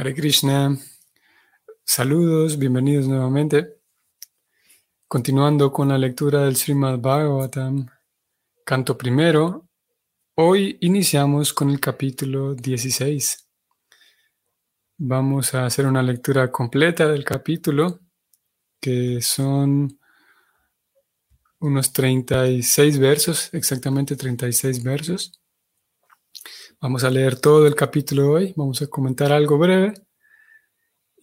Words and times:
Hare 0.00 0.14
Krishna, 0.14 0.78
saludos, 1.84 2.56
bienvenidos 2.56 3.08
nuevamente. 3.08 3.80
Continuando 5.08 5.72
con 5.72 5.88
la 5.88 5.98
lectura 5.98 6.44
del 6.44 6.54
Srimad 6.54 7.00
Bhagavatam, 7.00 7.88
canto 8.64 8.96
primero, 8.96 9.68
hoy 10.36 10.78
iniciamos 10.82 11.52
con 11.52 11.70
el 11.70 11.80
capítulo 11.80 12.54
16. 12.54 13.48
Vamos 14.98 15.54
a 15.54 15.66
hacer 15.66 15.84
una 15.84 16.04
lectura 16.04 16.52
completa 16.52 17.08
del 17.08 17.24
capítulo, 17.24 17.98
que 18.80 19.20
son 19.20 19.98
unos 21.58 21.92
36 21.92 23.00
versos, 23.00 23.52
exactamente 23.52 24.14
36 24.14 24.80
versos. 24.84 25.40
Vamos 26.80 27.02
a 27.02 27.10
leer 27.10 27.34
todo 27.40 27.66
el 27.66 27.74
capítulo 27.74 28.30
hoy, 28.30 28.54
vamos 28.56 28.80
a 28.82 28.86
comentar 28.86 29.32
algo 29.32 29.58
breve 29.58 29.94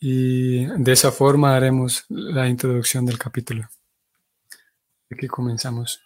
y 0.01 0.65
de 0.65 0.91
esa 0.91 1.13
forma 1.13 1.55
haremos 1.55 2.04
la 2.09 2.50
introducción 2.50 3.05
del 3.05 3.18
capítulo. 3.18 3.65
Aquí 5.10 5.27
comenzamos. 5.27 6.01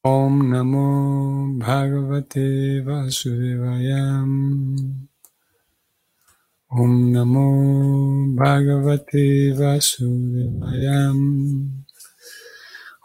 Om 0.00 0.50
Namo 0.50 1.58
Bhagavate 1.58 2.80
Vasudevaya. 2.80 4.24
Om 6.68 7.12
Namo 7.12 8.34
Bhagavate 8.34 9.52
Vasudevaya. 9.52 11.12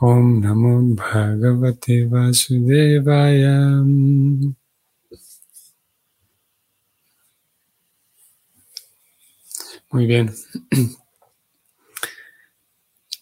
Om 0.05 0.41
Namo 0.41 0.81
Bhagavate 0.95 2.05
Vasudevaya. 2.12 3.55
Muy 9.91 10.05
bien. 10.05 10.29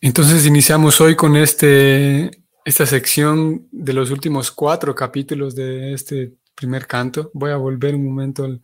Entonces 0.02 0.48
iniciamos 0.48 1.00
hoy 1.02 1.16
con 1.16 1.36
este, 1.36 2.32
esta 2.66 2.88
sección 2.88 3.68
de 3.72 3.94
los 3.94 4.10
últimos 4.10 4.50
cuatro 4.50 4.96
capítulos 4.96 5.54
de 5.54 5.94
este 5.94 6.34
primer 6.56 6.88
canto. 6.88 7.30
Voy 7.36 7.52
a 7.52 7.58
volver 7.58 7.94
un 7.94 8.06
momento 8.06 8.44
al, 8.46 8.60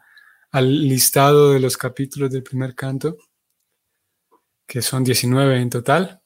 al 0.50 0.88
listado 0.88 1.54
de 1.54 1.60
los 1.60 1.78
capítulos 1.78 2.32
del 2.32 2.42
primer 2.42 2.74
canto, 2.74 3.16
que 4.66 4.82
son 4.82 5.04
19 5.04 5.62
en 5.62 5.70
total. 5.70 6.24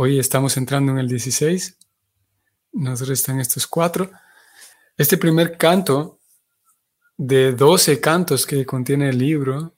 Hoy 0.00 0.20
estamos 0.20 0.56
entrando 0.56 0.92
en 0.92 0.98
el 0.98 1.08
16. 1.08 1.76
Nos 2.74 3.08
restan 3.08 3.40
estos 3.40 3.66
cuatro. 3.66 4.08
Este 4.96 5.16
primer 5.16 5.58
canto 5.58 6.20
de 7.16 7.50
12 7.50 7.98
cantos 7.98 8.46
que 8.46 8.64
contiene 8.64 9.08
el 9.08 9.18
libro, 9.18 9.74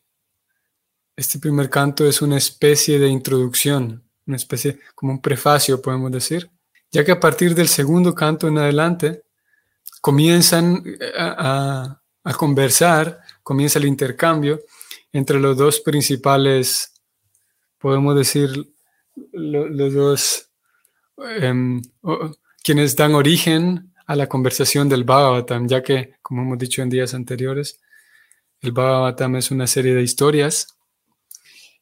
este 1.17 1.39
primer 1.39 1.71
canto 1.71 2.07
es 2.07 2.21
una 2.21 2.37
especie 2.37 2.99
de 2.99 3.09
introducción, 3.09 4.05
una 4.27 4.37
especie 4.37 4.81
como 4.95 5.13
un 5.13 5.23
prefacio, 5.23 5.81
podemos 5.81 6.13
decir, 6.13 6.51
ya 6.91 7.03
que 7.03 7.13
a 7.13 7.19
partir 7.19 7.55
del 7.55 7.69
segundo 7.69 8.15
canto 8.15 8.47
en 8.47 8.59
adelante 8.59 9.23
comienzan 10.03 10.85
a, 11.17 11.99
a 12.25 12.35
conversar, 12.35 13.21
comienza 13.43 13.79
el 13.79 13.87
intercambio 13.87 14.61
entre 15.15 15.41
los 15.41 15.57
dos 15.57 15.81
principales, 15.81 16.93
podemos 17.79 18.15
decir, 18.15 18.71
los 19.33 19.95
dos 19.95 20.51
em, 21.41 21.83
quienes 22.63 22.97
dan 22.97 23.15
origen 23.15 23.93
a 24.07 24.17
la 24.17 24.29
conversación 24.29 24.89
del 24.89 25.05
Bhagavatam, 25.05 25.69
ya 25.69 25.83
que, 25.83 26.15
como 26.23 26.43
hemos 26.43 26.59
dicho 26.59 26.83
en 26.83 26.91
días 26.91 27.15
anteriores, 27.15 27.81
el 28.61 28.73
Bhagavatam 28.73 29.37
es 29.37 29.51
una 29.51 29.67
serie 29.67 29.95
de 29.95 30.03
historias 30.03 30.67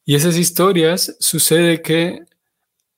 y 0.05 0.15
esas 0.15 0.37
historias 0.37 1.15
sucede 1.19 1.81
que 1.81 2.23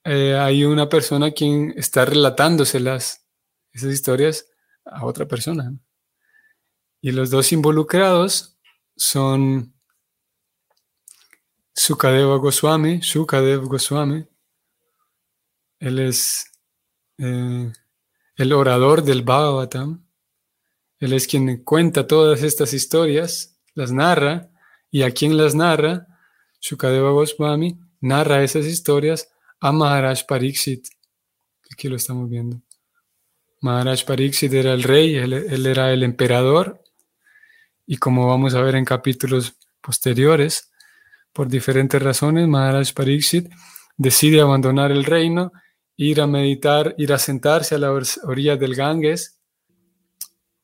eh, 0.03 0.35
hay 0.35 0.63
una 0.63 0.87
persona 0.87 1.31
quien 1.31 1.73
está 1.75 2.05
relatándoselas, 2.05 3.25
esas 3.73 3.91
historias, 3.91 4.47
a 4.85 5.05
otra 5.05 5.27
persona. 5.27 5.73
Y 7.01 7.11
los 7.11 7.29
dos 7.29 7.51
involucrados 7.51 8.57
son 8.95 9.70
Sukadeva 11.73 12.37
Goswami, 12.37 13.01
Sukadev 13.01 13.65
Goswami. 13.65 14.25
Él 15.79 15.99
es 15.99 16.45
eh, 17.17 17.71
el 18.35 18.53
orador 18.53 19.03
del 19.03 19.23
Bhagavatam. 19.23 20.05
Él 20.99 21.13
es 21.13 21.27
quien 21.27 21.63
cuenta 21.63 22.05
todas 22.05 22.43
estas 22.43 22.73
historias, 22.73 23.59
las 23.73 23.91
narra, 23.91 24.49
y 24.91 25.03
a 25.03 25.11
quien 25.11 25.37
las 25.37 25.55
narra, 25.55 26.07
Sukadeva 26.59 27.11
Goswami 27.11 27.79
narra 28.01 28.43
esas 28.43 28.65
historias 28.65 29.29
a 29.59 29.71
Maharaj 29.71 30.25
Pariksit. 30.27 30.87
Aquí 31.71 31.87
lo 31.87 31.95
estamos 31.95 32.29
viendo. 32.29 32.61
Maharaj 33.61 34.03
Pariksit 34.05 34.53
era 34.53 34.73
el 34.73 34.83
rey, 34.83 35.15
él 35.15 35.65
era 35.65 35.93
el 35.93 36.03
emperador, 36.03 36.83
y 37.85 37.97
como 37.97 38.27
vamos 38.27 38.53
a 38.53 38.61
ver 38.61 38.75
en 38.75 38.85
capítulos 38.85 39.55
posteriores, 39.81 40.70
por 41.33 41.47
diferentes 41.47 42.01
razones, 42.01 42.47
Maharaj 42.47 42.93
Pariksit 42.93 43.49
decide 43.97 44.41
abandonar 44.41 44.91
el 44.91 45.03
reino, 45.03 45.51
ir 45.95 46.21
a 46.21 46.27
meditar, 46.27 46.95
ir 46.97 47.13
a 47.13 47.17
sentarse 47.17 47.75
a 47.75 47.77
la 47.77 47.91
orilla 47.91 48.57
del 48.57 48.75
Ganges 48.75 49.39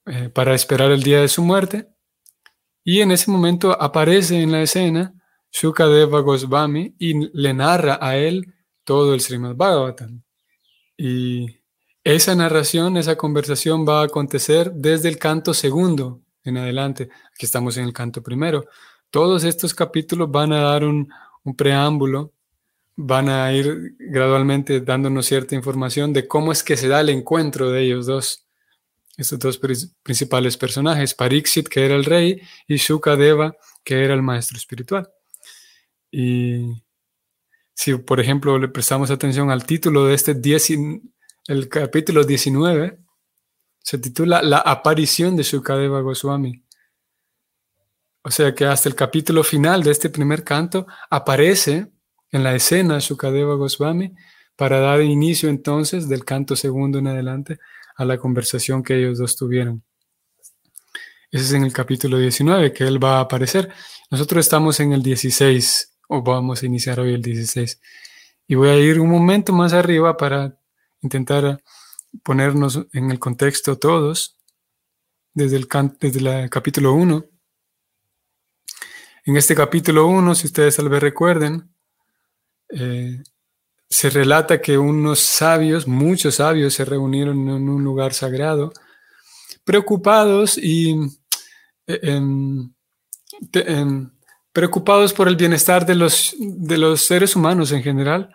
eh, 0.05 0.29
para 0.29 0.55
esperar 0.55 0.91
el 0.91 1.03
día 1.03 1.21
de 1.21 1.27
su 1.27 1.43
muerte. 1.43 1.89
Y 2.83 3.01
en 3.01 3.11
ese 3.11 3.29
momento 3.29 3.79
aparece 3.81 4.41
en 4.41 4.51
la 4.51 4.61
escena 4.61 5.13
Shukadeva 5.51 6.21
Goswami 6.21 6.95
y 6.97 7.29
le 7.37 7.53
narra 7.53 7.99
a 8.01 8.17
él 8.17 8.53
todo 8.83 9.13
el 9.13 9.21
Srimad 9.21 9.55
Bhagavatam. 9.55 10.23
Y 10.97 11.61
esa 12.03 12.35
narración, 12.35 12.97
esa 12.97 13.17
conversación 13.17 13.85
va 13.87 14.01
a 14.01 14.05
acontecer 14.05 14.71
desde 14.71 15.09
el 15.09 15.19
canto 15.19 15.53
segundo 15.53 16.21
en 16.43 16.57
adelante. 16.57 17.09
Aquí 17.33 17.45
estamos 17.45 17.77
en 17.77 17.83
el 17.83 17.93
canto 17.93 18.23
primero. 18.23 18.65
Todos 19.09 19.43
estos 19.43 19.73
capítulos 19.73 20.29
van 20.29 20.51
a 20.51 20.61
dar 20.61 20.83
un, 20.83 21.09
preámbulo, 21.55 22.33
van 22.95 23.29
a 23.29 23.53
ir 23.53 23.95
gradualmente 23.99 24.81
dándonos 24.81 25.25
cierta 25.25 25.55
información 25.55 26.11
de 26.11 26.27
cómo 26.27 26.51
es 26.51 26.63
que 26.63 26.75
se 26.75 26.87
da 26.87 26.99
el 26.99 27.09
encuentro 27.09 27.69
de 27.69 27.83
ellos 27.83 28.05
dos, 28.05 28.45
estos 29.15 29.39
dos 29.39 29.59
principales 30.03 30.57
personajes, 30.57 31.13
Pariksit, 31.13 31.67
que 31.67 31.85
era 31.85 31.95
el 31.95 32.05
rey, 32.05 32.41
y 32.67 32.75
Shukadeva, 32.75 33.55
que 33.83 34.03
era 34.03 34.13
el 34.13 34.21
maestro 34.21 34.57
espiritual. 34.57 35.09
Y 36.11 36.83
si, 37.73 37.95
por 37.95 38.19
ejemplo, 38.19 38.59
le 38.59 38.67
prestamos 38.67 39.11
atención 39.11 39.51
al 39.51 39.65
título 39.65 40.05
de 40.05 40.15
este 40.15 40.35
el 41.47 41.69
capítulo 41.69 42.25
19, 42.25 42.99
se 43.81 43.97
titula 43.99 44.41
La 44.41 44.57
aparición 44.57 45.37
de 45.37 45.43
Shukadeva 45.43 46.01
Goswami. 46.01 46.66
O 48.27 48.29
sea 48.29 48.53
que 48.53 48.65
hasta 48.65 48.89
el 48.89 48.95
capítulo 48.95 49.41
final 49.41 49.81
de 49.83 49.91
este 49.91 50.09
primer 50.09 50.43
canto 50.43 50.85
aparece 51.09 51.87
en 52.29 52.43
la 52.43 52.53
escena 52.55 52.99
Shukadeva 52.99 53.55
Goswami 53.55 54.13
para 54.57 54.81
dar 54.81 55.01
inicio 55.01 55.47
entonces 55.47 56.09
del 56.09 56.25
canto 56.25 56.57
segundo 56.57 56.99
en 56.99 57.07
adelante 57.07 57.57
a 57.95 58.03
la 58.03 58.17
conversación 58.17 58.83
que 58.83 58.97
ellos 58.97 59.17
dos 59.17 59.37
tuvieron. 59.37 59.81
Ese 61.31 61.45
es 61.45 61.53
en 61.53 61.63
el 61.63 61.71
capítulo 61.71 62.17
19 62.17 62.73
que 62.73 62.83
él 62.83 63.01
va 63.01 63.19
a 63.19 63.21
aparecer. 63.21 63.71
Nosotros 64.11 64.45
estamos 64.45 64.81
en 64.81 64.91
el 64.91 65.01
16 65.01 65.97
o 66.09 66.21
vamos 66.21 66.61
a 66.61 66.65
iniciar 66.65 66.99
hoy 66.99 67.13
el 67.13 67.21
16. 67.21 67.79
Y 68.45 68.55
voy 68.55 68.67
a 68.67 68.75
ir 68.75 68.99
un 68.99 69.09
momento 69.09 69.53
más 69.53 69.71
arriba 69.71 70.17
para 70.17 70.59
intentar 71.01 71.63
ponernos 72.23 72.87
en 72.91 73.09
el 73.09 73.19
contexto 73.19 73.77
todos 73.77 74.37
desde 75.33 75.55
el, 75.55 75.69
desde 76.01 76.43
el 76.43 76.49
capítulo 76.49 76.91
1 76.91 77.36
en 79.27 79.35
este 79.35 79.55
capítulo 79.55 80.07
1, 80.07 80.35
si 80.35 80.47
ustedes 80.47 80.77
tal 80.77 80.87
vez 80.87 81.01
recuerden, 81.01 81.69
eh, 82.69 83.21
se 83.89 84.09
relata 84.09 84.61
que 84.61 84.77
unos 84.77 85.19
sabios, 85.19 85.85
muchos 85.85 86.35
sabios, 86.35 86.73
se 86.73 86.85
reunieron 86.85 87.37
en 87.49 87.67
un 87.67 87.83
lugar 87.83 88.13
sagrado, 88.13 88.71
preocupados 89.65 90.57
y 90.57 90.95
eh, 91.87 92.21
preocupados 94.53 95.11
por 95.11 95.27
el 95.27 95.35
bienestar 95.35 95.85
de 95.85 95.95
los, 95.95 96.33
de 96.39 96.77
los 96.77 97.01
seres 97.01 97.35
humanos 97.35 97.73
en 97.73 97.83
general, 97.83 98.33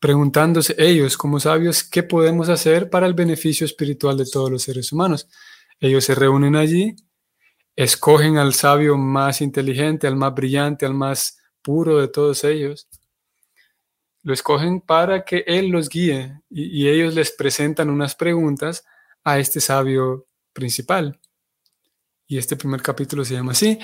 preguntándose 0.00 0.74
ellos 0.78 1.18
como 1.18 1.40
sabios 1.40 1.84
qué 1.84 2.02
podemos 2.02 2.48
hacer 2.48 2.88
para 2.88 3.06
el 3.06 3.12
beneficio 3.12 3.66
espiritual 3.66 4.16
de 4.16 4.24
todos 4.24 4.50
los 4.50 4.62
seres 4.62 4.92
humanos. 4.92 5.28
Ellos 5.78 6.06
se 6.06 6.14
reúnen 6.14 6.56
allí 6.56 6.96
escogen 7.76 8.36
al 8.38 8.54
sabio 8.54 8.96
más 8.96 9.40
inteligente, 9.40 10.06
al 10.06 10.16
más 10.16 10.34
brillante, 10.34 10.86
al 10.86 10.94
más 10.94 11.38
puro 11.62 11.98
de 11.98 12.08
todos 12.08 12.44
ellos. 12.44 12.88
Lo 14.22 14.32
escogen 14.32 14.80
para 14.80 15.24
que 15.24 15.44
él 15.46 15.68
los 15.68 15.88
guíe 15.88 16.40
y, 16.48 16.88
ellos 16.88 17.14
les 17.14 17.32
presentan 17.32 17.90
unas 17.90 18.14
preguntas 18.14 18.84
a 19.24 19.38
este 19.38 19.60
sabio 19.60 20.26
principal. 20.52 21.18
Y 22.26 22.38
este 22.38 22.56
primer 22.56 22.82
capítulo 22.82 23.24
se 23.24 23.34
llama 23.34 23.52
así. 23.52 23.78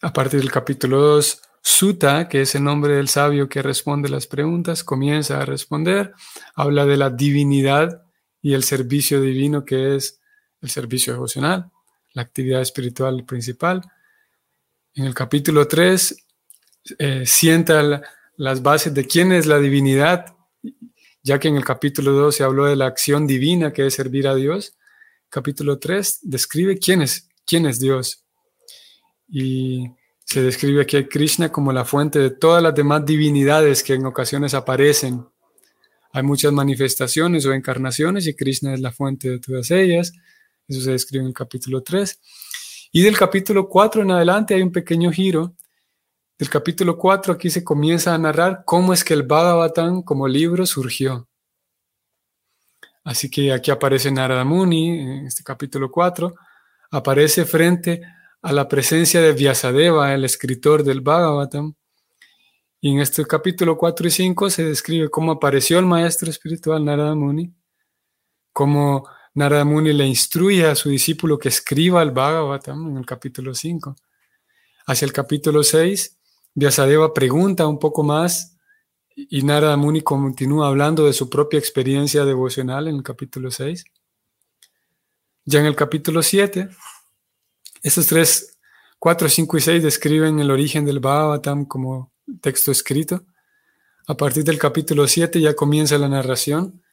A 0.00 0.12
partir 0.12 0.40
del 0.40 0.50
capítulo 0.50 1.00
2, 1.00 1.42
Suta, 1.62 2.28
que 2.28 2.42
es 2.42 2.54
el 2.54 2.64
nombre 2.64 2.94
del 2.94 3.08
sabio 3.08 3.48
que 3.48 3.62
responde 3.62 4.08
las 4.08 4.26
preguntas, 4.26 4.84
comienza 4.84 5.40
a 5.40 5.46
responder. 5.46 6.12
Habla 6.54 6.84
de 6.86 6.96
la 6.96 7.10
divinidad 7.10 8.04
y 8.42 8.52
el 8.52 8.64
servicio 8.64 9.20
divino 9.20 9.64
que 9.64 9.96
es 9.96 10.20
el 10.60 10.70
servicio 10.70 11.14
devocional, 11.14 11.70
la 12.14 12.22
actividad 12.22 12.62
espiritual 12.62 13.24
principal. 13.24 13.82
En 14.94 15.04
el 15.04 15.14
capítulo 15.14 15.68
3 15.68 16.16
eh, 16.98 17.26
sienta 17.26 18.02
las 18.36 18.62
bases 18.62 18.94
de 18.94 19.06
quién 19.06 19.32
es 19.32 19.46
la 19.46 19.58
divinidad, 19.58 20.34
ya 21.22 21.38
que 21.38 21.48
en 21.48 21.56
el 21.56 21.64
capítulo 21.64 22.12
2 22.12 22.34
se 22.34 22.44
habló 22.44 22.66
de 22.66 22.76
la 22.76 22.86
acción 22.86 23.26
divina 23.26 23.72
que 23.72 23.86
es 23.86 23.94
servir 23.94 24.28
a 24.28 24.34
Dios. 24.34 24.74
Capítulo 25.28 25.78
3 25.78 26.20
describe 26.22 26.78
quién 26.78 27.02
es, 27.02 27.28
quién 27.44 27.66
es 27.66 27.80
Dios. 27.80 28.24
Y 29.28 29.90
se 30.24 30.42
describe 30.42 30.82
aquí 30.82 30.96
a 30.96 31.08
Krishna 31.08 31.50
como 31.50 31.72
la 31.72 31.84
fuente 31.84 32.18
de 32.20 32.30
todas 32.30 32.62
las 32.62 32.74
demás 32.74 33.04
divinidades 33.04 33.82
que 33.82 33.94
en 33.94 34.06
ocasiones 34.06 34.54
aparecen. 34.54 35.26
Hay 36.12 36.22
muchas 36.22 36.52
manifestaciones 36.52 37.44
o 37.46 37.52
encarnaciones 37.52 38.28
y 38.28 38.34
Krishna 38.34 38.72
es 38.74 38.80
la 38.80 38.92
fuente 38.92 39.28
de 39.30 39.40
todas 39.40 39.72
ellas. 39.72 40.12
Eso 40.68 40.80
se 40.80 40.92
describe 40.92 41.22
en 41.22 41.28
el 41.28 41.34
capítulo 41.34 41.82
3. 41.82 42.20
Y 42.92 43.02
del 43.02 43.16
capítulo 43.16 43.68
4 43.68 44.02
en 44.02 44.10
adelante 44.10 44.54
hay 44.54 44.62
un 44.62 44.72
pequeño 44.72 45.10
giro 45.10 45.54
del 46.36 46.50
capítulo 46.50 46.98
4 46.98 47.34
aquí 47.34 47.48
se 47.48 47.62
comienza 47.62 48.12
a 48.12 48.18
narrar 48.18 48.64
cómo 48.64 48.92
es 48.92 49.04
que 49.04 49.14
el 49.14 49.22
Bhagavatam 49.22 50.02
como 50.02 50.26
libro 50.26 50.66
surgió. 50.66 51.28
Así 53.04 53.30
que 53.30 53.52
aquí 53.52 53.70
aparece 53.70 54.10
Narada 54.10 54.44
Muni 54.44 54.98
en 54.98 55.26
este 55.26 55.44
capítulo 55.44 55.90
4, 55.92 56.34
aparece 56.90 57.44
frente 57.44 58.02
a 58.42 58.52
la 58.52 58.66
presencia 58.66 59.20
de 59.20 59.32
Vyasadeva, 59.32 60.12
el 60.12 60.24
escritor 60.24 60.82
del 60.82 61.02
Bhagavatam. 61.02 61.74
Y 62.80 62.90
en 62.90 63.00
este 63.00 63.24
capítulo 63.24 63.78
4 63.78 64.08
y 64.08 64.10
5 64.10 64.50
se 64.50 64.64
describe 64.64 65.10
cómo 65.10 65.32
apareció 65.32 65.78
el 65.78 65.86
maestro 65.86 66.30
espiritual 66.30 66.84
Narada 66.84 67.14
Muni, 67.14 67.54
cómo 68.52 69.08
Narada 69.34 69.64
Muni 69.64 69.92
le 69.92 70.06
instruye 70.06 70.66
a 70.66 70.74
su 70.74 70.88
discípulo 70.88 71.38
que 71.38 71.48
escriba 71.48 72.02
el 72.02 72.12
Bhagavatam 72.12 72.90
en 72.90 72.96
el 72.98 73.06
capítulo 73.06 73.54
5. 73.54 73.96
Hacia 74.86 75.06
el 75.06 75.12
capítulo 75.12 75.62
6 75.64 76.18
Vyasadeva 76.54 77.12
pregunta 77.12 77.66
un 77.66 77.80
poco 77.80 78.04
más 78.04 78.56
y 79.16 79.42
Narada 79.42 79.76
Muni 79.76 80.02
continúa 80.02 80.68
hablando 80.68 81.04
de 81.04 81.12
su 81.12 81.28
propia 81.28 81.58
experiencia 81.58 82.24
devocional 82.24 82.86
en 82.86 82.96
el 82.96 83.02
capítulo 83.02 83.50
6. 83.50 83.84
Ya 85.46 85.60
en 85.60 85.66
el 85.66 85.74
capítulo 85.74 86.22
7, 86.22 86.68
estos 87.82 88.06
tres, 88.06 88.56
4, 89.00 89.28
5 89.28 89.56
y 89.56 89.60
6 89.60 89.82
describen 89.82 90.38
el 90.38 90.50
origen 90.50 90.84
del 90.84 91.00
Bhagavatam 91.00 91.64
como 91.64 92.12
texto 92.40 92.70
escrito. 92.70 93.24
A 94.06 94.16
partir 94.16 94.44
del 94.44 94.58
capítulo 94.58 95.08
7 95.08 95.40
ya 95.40 95.54
comienza 95.54 95.98
la 95.98 96.08
narración 96.08 96.83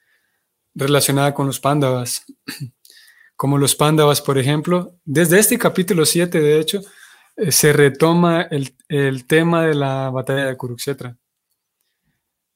relacionada 0.74 1.34
con 1.34 1.48
los 1.48 1.60
pándavas. 1.60 2.26
Como 3.36 3.58
los 3.58 3.76
pándavas, 3.76 4.22
por 4.22 4.38
ejemplo, 4.38 5.00
desde 5.04 5.40
este 5.40 5.58
capítulo 5.58 6.06
7, 6.06 6.40
de 6.40 6.60
hecho, 6.60 6.82
eh, 7.36 7.52
se 7.52 7.74
retoma 7.74 8.44
el, 8.44 9.26
tema 9.26 9.66
de 9.66 9.74
la 9.74 10.10
batalla 10.10 10.46
de 10.46 10.58
Kuruksetra. 10.58 11.18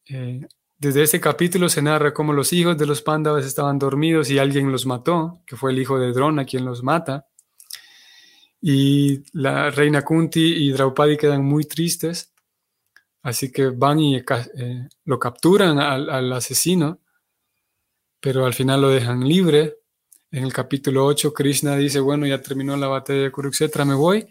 Eh, 0.08 0.48
desde 0.78 1.04
este 1.04 1.20
capítulo 1.20 1.70
se 1.70 1.82
narra 1.82 2.14
cómo 2.14 2.34
los 2.34 2.52
hijos 2.54 2.78
de 2.78 2.86
los 2.86 3.02
Pándavas 3.02 3.46
estaban 3.46 3.80
dormidos 3.80 4.30
y 4.30 4.38
alguien 4.38 4.72
los 4.72 4.86
mató, 4.86 5.42
que 5.46 5.56
fue 5.56 5.72
el 5.72 5.80
hijo 5.80 5.98
de 5.98 6.12
Drona 6.12 6.46
quien 6.46 6.66
los 6.66 6.84
mata. 6.84 7.28
Y 8.62 9.24
la 9.38 9.72
reina 9.72 10.04
Kunti 10.04 10.68
y 10.68 10.72
Draupadi 10.72 11.18
quedan 11.18 11.44
muy 11.44 11.64
tristes, 11.64 12.34
así 13.24 13.52
que 13.52 13.68
van 13.70 14.00
y 14.00 14.18
eh, 14.18 14.90
lo 15.06 15.20
capturan 15.20 15.80
al, 15.80 16.10
al 16.10 16.34
asesino, 16.34 17.00
pero 18.26 18.48
al 18.48 18.56
final 18.56 18.82
lo 18.82 18.90
dejan 18.90 19.24
libre. 19.24 19.78
En 20.32 20.46
el 20.46 20.52
capítulo 20.52 21.06
8, 21.06 21.32
Krishna 21.32 21.76
dice, 21.76 22.00
bueno, 22.00 22.26
ya 22.26 22.42
terminó 22.42 22.76
la 22.76 22.88
batalla 22.88 23.22
de 23.22 23.32
Kuruksetra, 23.32 23.86
me 23.86 23.94
voy 23.94 24.28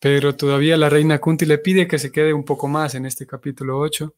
pero 0.00 0.36
todavía 0.36 0.78
la 0.78 0.88
reina 0.88 1.18
Kunti 1.18 1.44
le 1.44 1.58
pide 1.58 1.88
que 1.88 1.98
se 1.98 2.10
quede 2.12 2.32
un 2.32 2.44
poco 2.44 2.68
más 2.68 2.94
en 2.94 3.04
este 3.04 3.26
capítulo 3.26 3.78
8. 3.78 4.14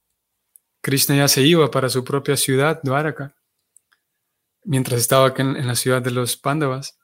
Krishna 0.81 1.17
ya 1.17 1.27
se 1.27 1.43
iba 1.43 1.69
para 1.71 1.89
su 1.89 2.05
propia 2.05 2.37
ciudad, 2.37 2.81
Dwaraka, 2.85 3.35
mientras 4.65 5.01
estaba 5.01 5.33
en, 5.37 5.57
en 5.57 5.67
la 5.67 5.75
ciudad 5.75 6.03
de 6.03 6.11
los 6.11 6.37
Pándavas. 6.37 6.99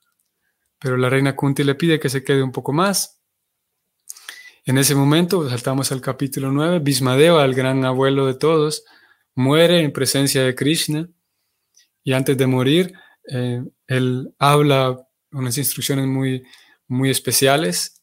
Pero 0.78 0.96
la 0.98 1.08
reina 1.08 1.34
Kunti 1.34 1.64
le 1.64 1.74
pide 1.74 1.98
que 1.98 2.10
se 2.10 2.22
quede 2.22 2.42
un 2.42 2.52
poco 2.52 2.72
más. 2.72 3.18
En 4.66 4.78
ese 4.78 4.94
momento, 4.94 5.48
saltamos 5.48 5.90
al 5.90 6.00
capítulo 6.00 6.52
9, 6.52 6.80
Bhismadeva, 6.80 7.44
el 7.44 7.54
gran 7.54 7.84
abuelo 7.84 8.26
de 8.26 8.34
todos, 8.34 8.84
muere 9.34 9.80
en 9.80 9.92
presencia 9.92 10.44
de 10.44 10.54
Krishna 10.54 11.08
y 12.06 12.12
antes 12.12 12.38
de 12.38 12.46
morir, 12.46 12.92
eh, 13.28 13.64
él 13.88 14.32
habla 14.38 14.96
unas 15.32 15.58
instrucciones 15.58 16.06
muy, 16.06 16.44
muy 16.86 17.10
especiales 17.10 18.00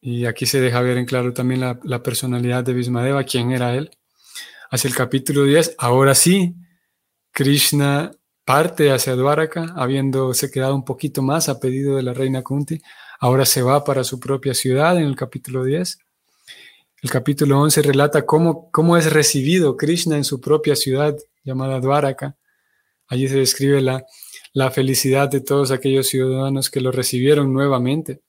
y 0.00 0.26
aquí 0.26 0.46
se 0.46 0.60
deja 0.60 0.80
ver 0.80 0.96
en 0.96 1.06
claro 1.06 1.32
también 1.32 1.60
la, 1.60 2.02
personalidad 2.04 2.62
de 2.62 2.72
Bhismadeva, 2.72 3.24
quién 3.24 3.50
era 3.50 3.74
él. 3.74 3.90
Hacia 4.70 4.86
el 4.86 4.94
capítulo 4.94 5.42
10, 5.42 5.74
ahora 5.78 6.14
sí, 6.14 6.54
Krishna 7.32 8.12
parte 8.44 8.92
hacia 8.92 9.16
Dwaraka, 9.16 9.74
habiéndose 9.76 10.48
quedado 10.48 10.76
un 10.76 10.84
poquito 10.84 11.20
más 11.20 11.48
a 11.48 11.58
pedido 11.58 11.96
de 11.96 12.04
la 12.04 12.14
reina 12.14 12.42
Kunti. 12.42 12.80
Ahora 13.18 13.44
se 13.44 13.60
va 13.60 13.82
para 13.82 14.04
su 14.04 14.20
propia 14.20 14.54
ciudad 14.54 14.96
en 14.96 15.06
el 15.06 15.16
capítulo 15.16 15.64
10. 15.64 15.98
El 17.02 17.10
capítulo 17.10 17.60
11 17.60 17.82
relata 17.82 18.24
cómo, 18.24 18.70
cómo 18.70 18.96
es 18.96 19.12
recibido 19.12 19.76
Krishna 19.76 20.16
en 20.16 20.24
su 20.24 20.40
propia 20.40 20.76
ciudad 20.76 21.16
llamada 21.42 21.80
Dwaraka. 21.80 22.36
Allí 23.10 23.28
se 23.28 23.38
describe 23.38 23.82
la, 23.82 24.06
la 24.52 24.70
felicidad 24.70 25.28
de 25.28 25.40
todos 25.40 25.72
aquellos 25.72 26.06
ciudadanos 26.06 26.70
que 26.70 26.80
lo 26.80 26.92
recibieron 26.92 27.52
nuevamente. 27.52 28.22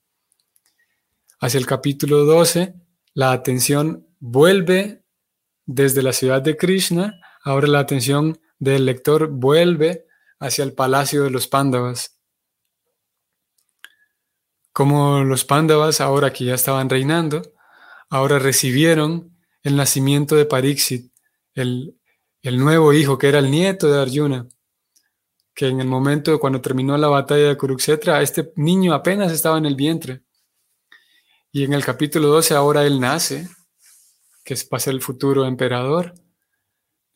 Hacia 1.40 1.58
el 1.58 1.66
capítulo 1.66 2.24
12, 2.24 2.74
la 3.14 3.30
atención 3.30 4.08
vuelve 4.18 5.04
desde 5.66 6.02
la 6.02 6.12
ciudad 6.12 6.42
de 6.42 6.56
Krishna, 6.56 7.20
ahora 7.44 7.68
la 7.68 7.78
atención 7.78 8.40
del 8.58 8.84
lector 8.84 9.28
vuelve 9.28 10.06
hacia 10.40 10.64
el 10.64 10.72
palacio 10.72 11.22
de 11.22 11.30
los 11.30 11.46
Pándavas. 11.46 12.18
Como 14.72 15.22
los 15.22 15.44
Pándavas, 15.44 16.00
ahora 16.00 16.32
que 16.32 16.44
ya 16.44 16.54
estaban 16.54 16.90
reinando, 16.90 17.54
ahora 18.10 18.40
recibieron 18.40 19.36
el 19.62 19.76
nacimiento 19.76 20.34
de 20.34 20.44
Pariksit, 20.44 21.12
el, 21.54 21.96
el 22.42 22.58
nuevo 22.58 22.92
hijo 22.92 23.16
que 23.16 23.28
era 23.28 23.38
el 23.38 23.50
nieto 23.50 23.88
de 23.92 24.00
Arjuna, 24.00 24.48
que 25.54 25.68
en 25.68 25.80
el 25.80 25.86
momento 25.86 26.38
cuando 26.40 26.60
terminó 26.60 26.96
la 26.96 27.08
batalla 27.08 27.48
de 27.48 27.56
Kuruksetra, 27.56 28.22
este 28.22 28.52
niño 28.56 28.94
apenas 28.94 29.32
estaba 29.32 29.58
en 29.58 29.66
el 29.66 29.76
vientre. 29.76 30.22
Y 31.50 31.64
en 31.64 31.74
el 31.74 31.84
capítulo 31.84 32.28
12 32.28 32.54
ahora 32.54 32.86
él 32.86 32.98
nace, 32.98 33.48
que 34.44 34.54
es 34.54 34.64
para 34.64 34.80
ser 34.80 34.94
el 34.94 35.02
futuro 35.02 35.44
emperador. 35.44 36.14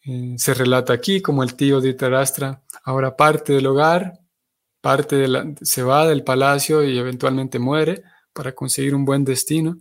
Eh, 0.03 0.35
se 0.37 0.55
relata 0.55 0.93
aquí 0.93 1.21
como 1.21 1.43
el 1.43 1.55
tío 1.55 1.81
de 1.81 1.95
Tarastra 1.95 2.63
ahora 2.85 3.17
parte 3.17 3.55
del 3.55 3.67
hogar, 3.67 4.21
parte 4.81 5.17
de 5.17 5.29
la, 5.29 5.55
se 5.63 5.83
va 5.83 6.07
del 6.07 6.23
palacio 6.23 6.85
y 6.85 6.97
eventualmente 6.99 7.59
muere 7.59 8.05
para 8.33 8.55
conseguir 8.55 8.95
un 8.95 9.05
buen 9.05 9.25
destino. 9.25 9.79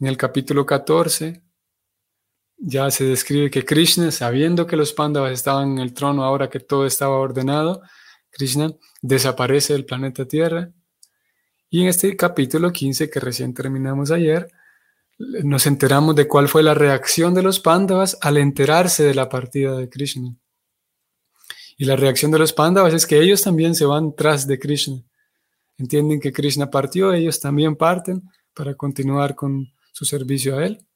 En 0.00 0.06
el 0.06 0.16
capítulo 0.16 0.64
14 0.64 1.42
ya 2.58 2.90
se 2.90 3.04
describe 3.04 3.50
que 3.50 3.64
Krishna, 3.64 4.10
sabiendo 4.10 4.66
que 4.66 4.76
los 4.76 4.92
Pandavas 4.92 5.32
estaban 5.32 5.72
en 5.72 5.78
el 5.78 5.94
trono 5.94 6.24
ahora 6.24 6.50
que 6.50 6.60
todo 6.60 6.86
estaba 6.86 7.16
ordenado, 7.16 7.82
Krishna 8.30 8.72
desaparece 9.00 9.72
del 9.72 9.84
planeta 9.84 10.26
Tierra 10.26 10.72
y 11.70 11.82
en 11.82 11.88
este 11.88 12.16
capítulo 12.16 12.72
15 12.72 13.10
que 13.10 13.20
recién 13.20 13.52
terminamos 13.52 14.10
ayer, 14.10 14.50
nos 15.18 15.66
enteramos 15.66 16.16
de 16.16 16.26
cuál 16.26 16.48
fue 16.48 16.62
la 16.62 16.74
reacción 16.74 17.34
de 17.34 17.42
los 17.42 17.60
Pándavas 17.60 18.16
al 18.20 18.38
enterarse 18.38 19.02
de 19.04 19.14
la 19.14 19.28
partida 19.28 19.76
de 19.76 19.88
Krishna. 19.88 20.34
Y 21.76 21.84
la 21.84 21.96
reacción 21.96 22.30
de 22.30 22.38
los 22.38 22.52
Pándavas 22.52 22.94
es 22.94 23.06
que 23.06 23.20
ellos 23.20 23.42
también 23.42 23.74
se 23.74 23.84
van 23.84 24.14
tras 24.14 24.46
de 24.46 24.58
Krishna. 24.58 25.02
Entienden 25.76 26.20
que 26.20 26.32
Krishna 26.32 26.70
partió, 26.70 27.12
ellos 27.12 27.38
también 27.38 27.76
parten 27.76 28.22
para 28.54 28.74
continuar 28.74 29.34
con 29.34 29.72
su 29.92 30.04
servicio 30.04 30.56
a 30.56 30.64
él. 30.64 30.87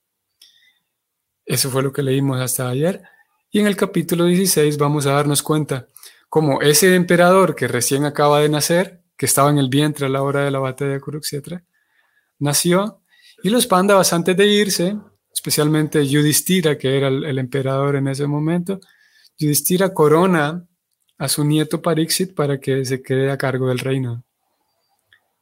Eso 1.52 1.68
fue 1.68 1.82
lo 1.82 1.92
que 1.92 2.02
leímos 2.02 2.40
hasta 2.40 2.66
ayer. 2.66 3.02
Y 3.50 3.60
en 3.60 3.66
el 3.66 3.76
capítulo 3.76 4.24
16 4.24 4.78
vamos 4.78 5.04
a 5.04 5.12
darnos 5.12 5.42
cuenta 5.42 5.86
cómo 6.30 6.62
ese 6.62 6.94
emperador 6.94 7.54
que 7.54 7.68
recién 7.68 8.06
acaba 8.06 8.40
de 8.40 8.48
nacer, 8.48 9.02
que 9.18 9.26
estaba 9.26 9.50
en 9.50 9.58
el 9.58 9.68
vientre 9.68 10.06
a 10.06 10.08
la 10.08 10.22
hora 10.22 10.46
de 10.46 10.50
la 10.50 10.60
batalla 10.60 10.92
de 10.92 11.00
Kurukshetra, 11.00 11.62
nació 12.38 13.02
y 13.42 13.50
los 13.50 13.66
Pandavas 13.66 14.14
antes 14.14 14.34
de 14.34 14.46
irse, 14.46 14.96
especialmente 15.30 16.08
Yudhishthira, 16.08 16.78
que 16.78 16.96
era 16.96 17.08
el, 17.08 17.38
emperador 17.38 17.96
en 17.96 18.08
ese 18.08 18.26
momento, 18.26 18.80
Yudhishthira 19.36 19.92
corona 19.92 20.66
a 21.18 21.28
su 21.28 21.44
nieto 21.44 21.82
Pariksit 21.82 22.34
para 22.34 22.60
que 22.60 22.86
se 22.86 23.02
quede 23.02 23.30
a 23.30 23.36
cargo 23.36 23.68
del 23.68 23.80
reino. 23.80 24.24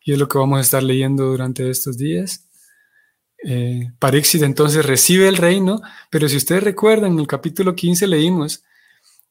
y 0.04 0.14
es 0.14 0.18
lo 0.18 0.26
que 0.26 0.38
vamos 0.38 0.58
a 0.58 0.62
estar 0.62 0.82
leyendo 0.82 1.26
durante 1.26 1.70
estos 1.70 1.96
días. 1.96 2.49
Eh, 3.42 3.90
Parixit 3.98 4.42
entonces 4.42 4.84
recibe 4.84 5.28
el 5.28 5.36
reino, 5.36 5.80
pero 6.10 6.28
si 6.28 6.36
ustedes 6.36 6.62
recuerdan, 6.62 7.12
en 7.12 7.20
el 7.20 7.26
capítulo 7.26 7.74
15 7.74 8.06
leímos 8.06 8.62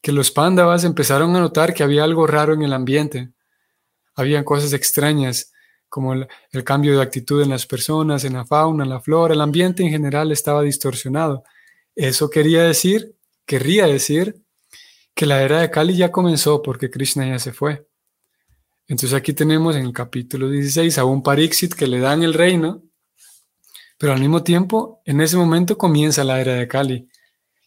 que 0.02 0.12
los 0.12 0.32
pándavas 0.32 0.84
empezaron 0.84 1.36
a 1.36 1.40
notar 1.40 1.74
que 1.74 1.84
había 1.84 2.04
algo 2.04 2.26
raro 2.26 2.54
en 2.54 2.64
el 2.64 2.74
ambiente. 2.74 3.30
Habían 4.16 4.44
cosas 4.44 4.74
extrañas, 4.74 5.52
como 5.90 6.14
el, 6.14 6.28
el 6.52 6.64
cambio 6.64 6.96
de 6.96 7.04
actitud 7.04 7.42
en 7.42 7.50
las 7.50 7.66
personas, 7.66 8.24
en 8.24 8.34
la 8.34 8.46
fauna, 8.46 8.84
en 8.84 8.90
la 8.90 9.02
flora, 9.02 9.34
el 9.34 9.42
ambiente 9.42 9.84
en 9.84 9.90
general 9.90 10.32
estaba 10.32 10.62
distorsionado. 10.62 11.44
Eso 11.96 12.30
quería 12.30 12.64
decir, 12.64 13.16
querría 13.46 13.88
decir, 13.88 14.42
que 15.20 15.26
la 15.26 15.42
era 15.42 15.60
de 15.60 15.70
Kali 15.70 15.98
ya 15.98 16.14
comenzó 16.14 16.62
porque 16.62 16.90
Krishna 16.90 17.28
ya 17.28 17.40
se 17.40 17.52
fue. 17.52 17.86
Entonces 18.88 19.14
aquí 19.14 19.34
tenemos 19.34 19.76
en 19.76 19.86
el 19.86 19.92
capítulo 19.92 20.50
16 20.50 20.98
a 20.98 21.04
un 21.04 21.22
Parixit 21.22 21.74
que 21.74 21.88
le 21.88 22.00
dan 22.00 22.24
el 22.24 22.34
reino, 22.34 22.84
pero 24.00 24.14
al 24.14 24.22
mismo 24.22 24.42
tiempo, 24.44 25.02
en 25.06 25.20
ese 25.20 25.36
momento 25.36 25.78
comienza 25.78 26.24
la 26.24 26.40
era 26.40 26.54
de 26.54 26.70
Kali. 26.70 27.10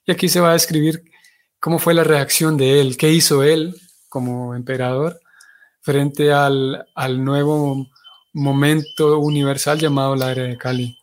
Y 0.07 0.13
aquí 0.13 0.31
se 0.31 0.41
va 0.41 0.49
a 0.51 0.55
describir 0.55 1.05
cómo 1.61 1.79
fue 1.79 1.93
la 1.93 2.05
reacción 2.05 2.57
de 2.57 2.81
él, 2.81 2.97
qué 2.97 3.13
hizo 3.13 3.45
él 3.45 3.77
como 4.09 4.55
emperador 4.55 5.21
frente 5.83 6.33
al, 6.33 6.87
nuevo 7.19 7.87
momento 8.33 9.19
universal 9.19 9.79
llamado 9.79 10.17
la 10.17 10.33
era 10.33 10.45
de 10.45 10.57
Kali. 10.57 10.99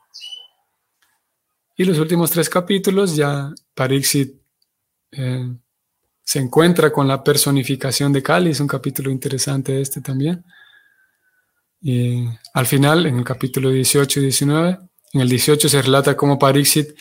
Y 1.78 1.86
los 1.86 2.00
últimos 2.00 2.32
tres 2.32 2.50
capítulos 2.50 3.16
ya 3.16 3.54
Parixit 3.76 4.34
eh, 5.12 5.54
se 6.24 6.40
encuentra 6.40 6.92
con 6.92 7.08
la 7.08 7.24
personificación 7.24 8.12
de 8.12 8.24
Kali, 8.24 8.50
es 8.50 8.60
un 8.60 8.68
capítulo 8.68 9.12
interesante 9.12 9.80
este 9.80 10.02
también. 10.02 10.44
Y 11.82 12.26
al 12.56 12.66
final, 12.66 13.06
en 13.06 13.20
el 13.20 13.24
capítulo 13.24 13.70
18 13.70 14.20
y 14.20 14.24
19, 14.24 14.89
en 15.14 15.22
el 15.22 15.30
18 15.30 15.70
se 15.70 15.82
relata 15.82 16.16
cómo 16.16 16.38
Parixit 16.38 16.96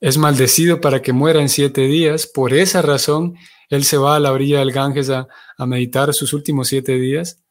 es 0.00 0.16
maldecido 0.16 0.80
para 0.80 1.02
que 1.02 1.12
muera 1.12 1.40
en 1.40 1.48
siete 1.48 1.82
días. 1.82 2.26
Por 2.26 2.54
esa 2.54 2.80
razón, 2.80 3.36
él 3.68 3.84
se 3.84 3.98
va 3.98 4.16
a 4.16 4.20
la 4.20 4.32
orilla 4.32 4.60
del 4.60 4.72
Ganges 4.72 5.10
a, 5.10 5.28
meditar 5.66 6.12
sus 6.14 6.32
últimos 6.32 6.68
siete 6.68 6.92
días. 6.94 7.42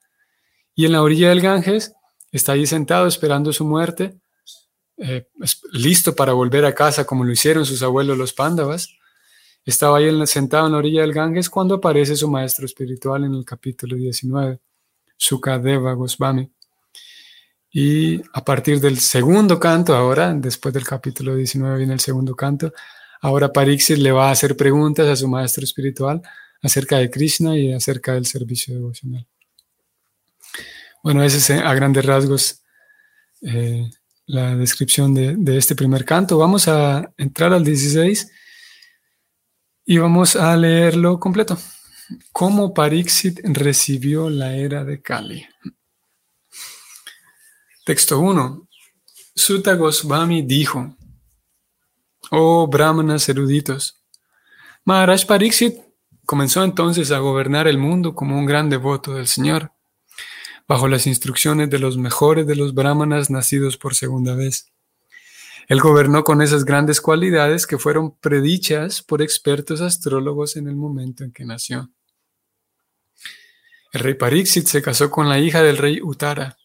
Y 0.75 0.85
en 0.85 0.93
la 0.93 1.03
orilla 1.03 1.29
del 1.29 1.41
Ganges 1.41 1.93
está 2.31 2.53
allí 2.53 2.65
sentado 2.65 3.07
esperando 3.07 3.53
su 3.53 3.65
muerte, 3.65 4.17
eh, 4.97 5.27
listo 5.71 6.15
para 6.15 6.33
volver 6.33 6.65
a 6.65 6.73
casa 6.73 7.05
como 7.05 7.23
lo 7.23 7.31
hicieron 7.31 7.65
sus 7.65 7.83
abuelos 7.83 8.17
los 8.17 8.33
Pándavas. 8.33 8.89
Estaba 9.63 9.99
ahí 9.99 10.25
sentado 10.25 10.65
en 10.65 10.71
la 10.71 10.79
orilla 10.79 11.01
del 11.01 11.13
Ganges 11.13 11.49
cuando 11.49 11.75
aparece 11.75 12.15
su 12.15 12.27
maestro 12.27 12.65
espiritual 12.65 13.25
en 13.25 13.35
el 13.35 13.45
capítulo 13.45 13.95
19, 13.95 14.59
Sukadeva 15.17 15.93
Goswami. 15.93 16.51
Y 17.71 18.21
a 18.33 18.43
partir 18.43 18.79
del 18.79 18.99
segundo 18.99 19.59
canto, 19.59 19.95
ahora, 19.95 20.33
después 20.33 20.73
del 20.73 20.85
capítulo 20.85 21.35
19 21.35 21.77
viene 21.77 21.93
el 21.93 21.99
segundo 21.99 22.35
canto, 22.35 22.73
ahora 23.21 23.53
Pariksit 23.53 23.97
le 23.97 24.11
va 24.11 24.29
a 24.29 24.31
hacer 24.31 24.57
preguntas 24.57 25.07
a 25.07 25.15
su 25.15 25.27
maestro 25.27 25.63
espiritual 25.63 26.21
acerca 26.61 26.97
de 26.97 27.09
Krishna 27.09 27.57
y 27.57 27.71
acerca 27.71 28.13
del 28.13 28.25
servicio 28.25 28.73
devocional. 28.73 29.25
Bueno, 31.03 31.23
ese 31.23 31.37
es 31.37 31.49
eh, 31.51 31.63
a 31.63 31.73
grandes 31.73 32.05
rasgos 32.05 32.61
eh, 33.41 33.89
la 34.25 34.55
descripción 34.55 35.13
de, 35.13 35.35
de, 35.37 35.57
este 35.57 35.75
primer 35.75 36.05
canto. 36.05 36.37
Vamos 36.37 36.67
a 36.67 37.13
entrar 37.17 37.53
al 37.53 37.63
16 37.63 38.31
y 39.85 39.97
vamos 39.97 40.35
a 40.35 40.55
leerlo 40.57 41.19
completo. 41.19 41.57
¿Cómo 42.31 42.73
Pariksit 42.73 43.39
recibió 43.43 44.29
la 44.29 44.55
era 44.55 44.83
de 44.83 45.01
Kali? 45.01 45.45
Texto 47.89 48.19
1. 48.19 48.67
Sutta 49.33 49.73
Goswami 49.73 50.43
dijo, 50.43 50.95
Oh 52.29 52.67
brahmanas 52.67 53.27
eruditos, 53.29 53.95
Maharaj 54.85 55.25
Pariksit 55.25 55.79
comenzó 56.23 56.63
entonces 56.63 57.09
a 57.09 57.17
gobernar 57.17 57.67
el 57.67 57.79
mundo 57.79 58.13
como 58.13 58.37
un 58.37 58.45
gran 58.45 58.69
devoto 58.69 59.15
del 59.15 59.25
Señor, 59.25 59.71
bajo 60.67 60.87
las 60.87 61.07
instrucciones 61.07 61.71
de 61.71 61.79
los 61.79 61.97
mejores 61.97 62.45
de 62.45 62.55
los 62.55 62.75
brahmanas 62.75 63.31
nacidos 63.31 63.75
por 63.75 63.95
segunda 63.95 64.35
vez. 64.35 64.67
Él 65.67 65.79
gobernó 65.79 66.23
con 66.23 66.43
esas 66.43 66.65
grandes 66.65 67.01
cualidades 67.01 67.65
que 67.65 67.79
fueron 67.79 68.15
predichas 68.19 69.01
por 69.01 69.23
expertos 69.23 69.81
astrólogos 69.81 70.57
en 70.57 70.67
el 70.67 70.75
momento 70.75 71.23
en 71.23 71.31
que 71.31 71.43
nació. 71.43 71.89
El 73.91 74.01
rey 74.01 74.13
Pariksit 74.13 74.67
se 74.67 74.83
casó 74.83 75.09
con 75.09 75.27
la 75.27 75.39
hija 75.39 75.63
del 75.63 75.77
rey 75.77 75.99
Uttara 76.03 76.55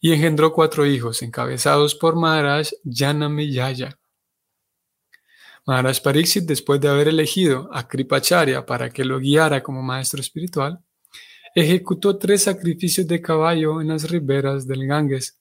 y 0.00 0.12
engendró 0.12 0.52
cuatro 0.52 0.86
hijos 0.86 1.22
encabezados 1.22 1.94
por 1.94 2.16
Maharaj 2.16 2.68
Janameyaya. 2.84 3.98
Maharaj 5.66 6.00
Pariksit, 6.00 6.44
después 6.44 6.80
de 6.80 6.88
haber 6.88 7.08
elegido 7.08 7.68
a 7.72 7.88
Kripacharya 7.88 8.64
para 8.64 8.90
que 8.90 9.04
lo 9.04 9.18
guiara 9.18 9.62
como 9.62 9.82
maestro 9.82 10.20
espiritual, 10.20 10.80
ejecutó 11.54 12.18
tres 12.18 12.44
sacrificios 12.44 13.06
de 13.08 13.20
caballo 13.20 13.80
en 13.80 13.88
las 13.88 14.08
riberas 14.08 14.66
del 14.66 14.86
Ganges. 14.86 15.38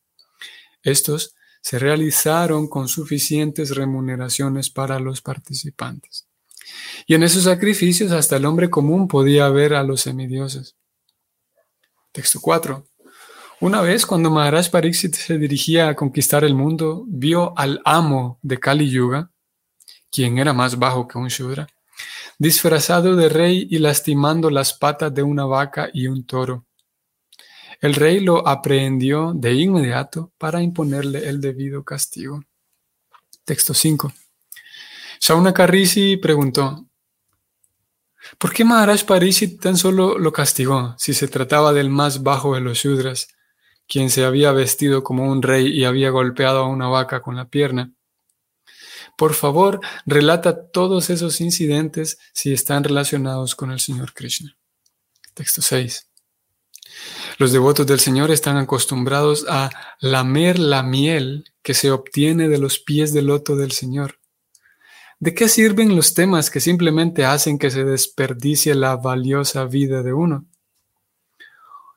Estos 0.81 1.35
se 1.61 1.77
realizaron 1.77 2.67
con 2.67 2.87
suficientes 2.87 3.75
remuneraciones 3.75 4.69
para 4.69 4.99
los 4.99 5.21
participantes. 5.21 6.27
Y 7.05 7.15
en 7.15 7.23
esos 7.23 7.43
sacrificios 7.43 8.11
hasta 8.11 8.37
el 8.37 8.45
hombre 8.45 8.69
común 8.69 9.07
podía 9.07 9.49
ver 9.49 9.73
a 9.73 9.83
los 9.83 10.01
semidioses. 10.01 10.75
Texto 12.11 12.39
4. 12.39 12.87
Una 13.61 13.81
vez 13.81 14.05
cuando 14.05 14.29
Maharaj 14.29 14.69
Pariksit 14.69 15.15
se 15.15 15.37
dirigía 15.37 15.87
a 15.87 15.95
conquistar 15.95 16.43
el 16.43 16.53
mundo, 16.53 17.05
vio 17.07 17.57
al 17.57 17.81
amo 17.85 18.37
de 18.41 18.59
Kali 18.59 18.89
Yuga, 18.89 19.31
quien 20.11 20.37
era 20.39 20.51
más 20.51 20.77
bajo 20.77 21.07
que 21.07 21.17
un 21.17 21.29
Shudra, 21.29 21.65
disfrazado 22.37 23.15
de 23.15 23.29
rey 23.29 23.65
y 23.69 23.77
lastimando 23.79 24.49
las 24.49 24.73
patas 24.73 25.13
de 25.13 25.23
una 25.23 25.45
vaca 25.45 25.89
y 25.93 26.07
un 26.07 26.25
toro. 26.25 26.65
El 27.79 27.93
rey 27.93 28.19
lo 28.19 28.45
aprehendió 28.45 29.31
de 29.33 29.53
inmediato 29.53 30.33
para 30.37 30.61
imponerle 30.61 31.29
el 31.29 31.39
debido 31.39 31.83
castigo. 31.85 32.43
Texto 33.45 33.73
5. 33.73 34.11
Karisi 35.53 36.17
preguntó, 36.17 36.85
¿por 38.37 38.51
qué 38.51 38.65
Maharaj 38.65 39.05
Parisi 39.05 39.57
tan 39.57 39.77
solo 39.77 40.17
lo 40.17 40.33
castigó 40.33 40.93
si 40.97 41.13
se 41.13 41.29
trataba 41.29 41.71
del 41.71 41.89
más 41.89 42.21
bajo 42.21 42.55
de 42.55 42.61
los 42.61 42.79
Shudras, 42.79 43.29
quien 43.87 44.09
se 44.09 44.25
había 44.25 44.51
vestido 44.51 45.03
como 45.03 45.29
un 45.29 45.41
rey 45.41 45.67
y 45.67 45.85
había 45.85 46.09
golpeado 46.09 46.59
a 46.59 46.67
una 46.67 46.87
vaca 46.87 47.21
con 47.21 47.35
la 47.35 47.49
pierna? 47.49 47.93
Por 49.17 49.33
favor, 49.33 49.79
relata 50.05 50.67
todos 50.71 51.09
esos 51.09 51.39
incidentes 51.39 52.17
si 52.33 52.51
están 52.53 52.83
relacionados 52.83 53.55
con 53.55 53.71
el 53.71 53.79
Señor 53.79 54.13
Krishna. 54.13 54.57
Texto 55.33 55.61
6. 55.61 56.09
Los 57.37 57.51
devotos 57.51 57.87
del 57.87 57.99
Señor 57.99 58.31
están 58.31 58.57
acostumbrados 58.57 59.45
a 59.49 59.69
lamer 59.99 60.59
la 60.59 60.83
miel 60.83 61.53
que 61.61 61.73
se 61.73 61.91
obtiene 61.91 62.47
de 62.47 62.57
los 62.57 62.79
pies 62.79 63.13
del 63.13 63.27
loto 63.27 63.55
del 63.55 63.71
Señor. 63.71 64.19
¿De 65.19 65.33
qué 65.33 65.47
sirven 65.49 65.95
los 65.95 66.13
temas 66.13 66.49
que 66.49 66.59
simplemente 66.59 67.25
hacen 67.25 67.57
que 67.57 67.71
se 67.71 67.83
desperdicie 67.83 68.75
la 68.75 68.97
valiosa 68.97 69.65
vida 69.65 70.03
de 70.03 70.13
uno? 70.13 70.45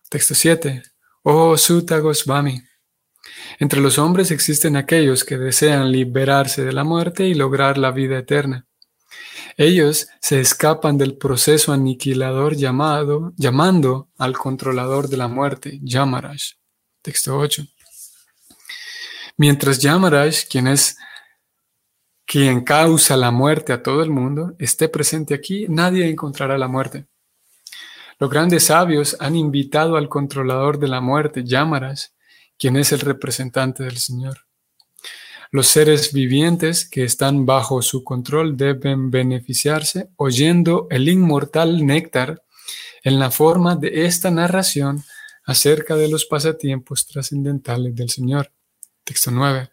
Texto 0.08 0.34
7. 0.34 0.82
Oh 1.22 1.56
Sutta 1.56 1.98
Goswami. 1.98 2.62
Entre 3.58 3.80
los 3.80 3.98
hombres 3.98 4.30
existen 4.30 4.76
aquellos 4.76 5.24
que 5.24 5.36
desean 5.36 5.90
liberarse 5.90 6.64
de 6.64 6.72
la 6.72 6.84
muerte 6.84 7.24
y 7.24 7.34
lograr 7.34 7.76
la 7.76 7.90
vida 7.90 8.18
eterna. 8.18 8.66
Ellos 9.56 10.06
se 10.20 10.40
escapan 10.40 10.96
del 10.96 11.16
proceso 11.16 11.72
aniquilador 11.72 12.54
llamado, 12.54 13.32
llamando 13.36 14.08
al 14.16 14.38
controlador 14.38 15.08
de 15.08 15.16
la 15.16 15.26
muerte, 15.26 15.80
Yamaraj. 15.82 16.52
Texto 17.02 17.36
8. 17.36 17.64
Mientras 19.36 19.80
Yamaraj, 19.80 20.46
quien 20.48 20.68
es 20.68 20.96
quien 22.24 22.62
causa 22.62 23.16
la 23.16 23.30
muerte 23.30 23.72
a 23.72 23.82
todo 23.82 24.02
el 24.02 24.10
mundo, 24.10 24.54
esté 24.58 24.88
presente 24.88 25.34
aquí, 25.34 25.66
nadie 25.68 26.08
encontrará 26.08 26.58
la 26.58 26.68
muerte. 26.68 27.06
Los 28.18 28.30
grandes 28.30 28.64
sabios 28.64 29.16
han 29.20 29.36
invitado 29.36 29.96
al 29.96 30.08
controlador 30.08 30.78
de 30.78 30.88
la 30.88 31.00
muerte, 31.00 31.44
Yamaraj, 31.44 31.98
quien 32.58 32.76
es 32.76 32.90
el 32.92 33.00
representante 33.00 33.84
del 33.84 33.98
Señor. 33.98 34.46
Los 35.50 35.68
seres 35.68 36.12
vivientes 36.12 36.88
que 36.88 37.04
están 37.04 37.46
bajo 37.46 37.80
su 37.80 38.04
control 38.04 38.56
deben 38.56 39.10
beneficiarse 39.10 40.10
oyendo 40.16 40.88
el 40.90 41.08
inmortal 41.08 41.86
néctar 41.86 42.42
en 43.02 43.18
la 43.18 43.30
forma 43.30 43.76
de 43.76 44.04
esta 44.04 44.30
narración 44.30 45.04
acerca 45.44 45.96
de 45.96 46.08
los 46.08 46.26
pasatiempos 46.26 47.06
trascendentales 47.06 47.94
del 47.94 48.10
Señor. 48.10 48.52
Texto 49.04 49.30
9. 49.30 49.70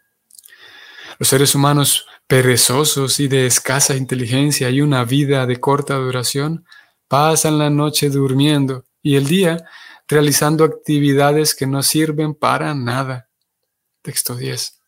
Los 1.18 1.28
seres 1.28 1.54
humanos 1.54 2.06
perezosos 2.26 3.20
y 3.20 3.28
de 3.28 3.46
escasa 3.46 3.96
inteligencia 3.96 4.70
y 4.70 4.80
una 4.80 5.04
vida 5.04 5.46
de 5.46 5.60
corta 5.60 5.96
duración 5.96 6.64
pasan 7.08 7.58
la 7.58 7.70
noche 7.70 8.10
durmiendo 8.10 8.84
y 9.02 9.16
el 9.16 9.26
día 9.26 9.64
realizando 10.08 10.64
actividades 10.64 11.54
que 11.54 11.66
no 11.66 11.82
sirven 11.82 12.34
para 12.34 12.74
nada. 12.74 13.28
Texto 14.02 14.36
10. 14.36 14.80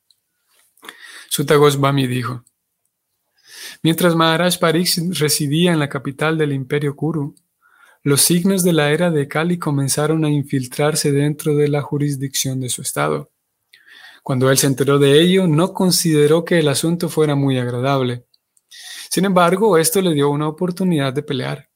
Sutta 1.29 1.57
Goswami 1.57 2.07
dijo, 2.07 2.45
Mientras 3.83 4.15
Maharaj 4.15 4.59
Pariksit 4.59 5.15
residía 5.19 5.73
en 5.73 5.79
la 5.79 5.89
capital 5.89 6.39
del 6.39 6.53
imperio 6.53 6.97
Kuru, 6.97 7.35
los 8.03 8.23
signos 8.23 8.63
de 8.63 8.73
la 8.73 8.91
era 8.91 9.11
de 9.11 9.29
Kali 9.29 9.59
comenzaron 9.59 10.25
a 10.25 10.31
infiltrarse 10.31 11.13
dentro 11.13 11.55
de 11.55 11.69
la 11.69 11.83
jurisdicción 11.83 12.61
de 12.61 12.69
su 12.69 12.83
estado. 12.83 13.31
Cuando 14.23 14.51
él 14.51 14.59
se 14.59 14.67
enteró 14.67 14.99
de 14.99 15.21
ello, 15.21 15.47
no 15.47 15.73
consideró 15.73 16.45
que 16.45 16.59
el 16.59 16.69
asunto 16.69 17.09
fuera 17.09 17.35
muy 17.35 17.59
agradable. 17.59 18.25
Sin 19.11 19.25
embargo, 19.25 19.79
esto 19.79 20.01
le 20.01 20.15
dio 20.15 20.31
una 20.31 20.49
oportunidad 20.49 21.13
de 21.13 21.23
pelear. 21.23 21.68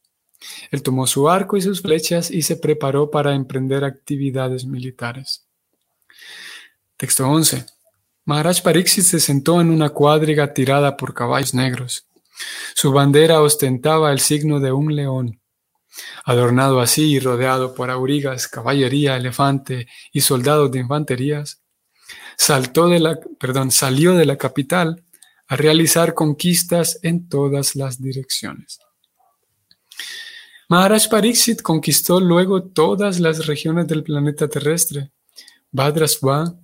Él 0.70 0.82
tomó 0.82 1.06
su 1.06 1.28
arco 1.28 1.56
y 1.56 1.62
sus 1.62 1.82
flechas 1.82 2.30
y 2.30 2.42
se 2.42 2.56
preparó 2.56 3.10
para 3.10 3.34
emprender 3.34 3.84
actividades 3.84 4.64
militares. 4.64 5.46
Texto 6.96 7.28
11. 7.28 7.66
Maharaj 8.24 8.62
Pariksit 8.62 9.04
se 9.04 9.20
sentó 9.20 9.60
en 9.60 9.70
una 9.70 9.90
cuadriga 9.90 10.54
tirada 10.54 10.96
por 10.96 11.14
caballos 11.14 11.54
negros. 11.54 12.06
Su 12.74 12.92
bandera 12.92 13.42
ostentaba 13.42 14.12
el 14.12 14.20
signo 14.20 14.60
de 14.60 14.72
un 14.72 14.94
león. 14.94 15.40
Adornado 16.24 16.80
así 16.80 17.12
y 17.12 17.20
rodeado 17.20 17.74
por 17.74 17.90
aurigas, 17.90 18.48
caballería, 18.48 19.16
elefante 19.16 19.88
y 20.12 20.20
soldados 20.20 20.70
de 20.70 20.78
infanterías, 20.78 21.60
saltó 22.36 22.88
de 22.88 23.00
la, 23.00 23.18
salió 23.70 24.14
de 24.14 24.24
la 24.24 24.36
capital 24.36 25.04
a 25.48 25.56
realizar 25.56 26.14
conquistas 26.14 26.98
en 27.02 27.28
todas 27.28 27.76
las 27.76 28.00
direcciones. 28.00 28.78
Maharaj 30.68 31.08
Pariksit 31.08 31.62
conquistó 31.62 32.20
luego 32.20 32.62
todas 32.62 33.20
las 33.20 33.46
regiones 33.46 33.86
del 33.86 34.02
planeta 34.02 34.48
terrestre, 34.48 35.10
Badrasva, 35.70 36.54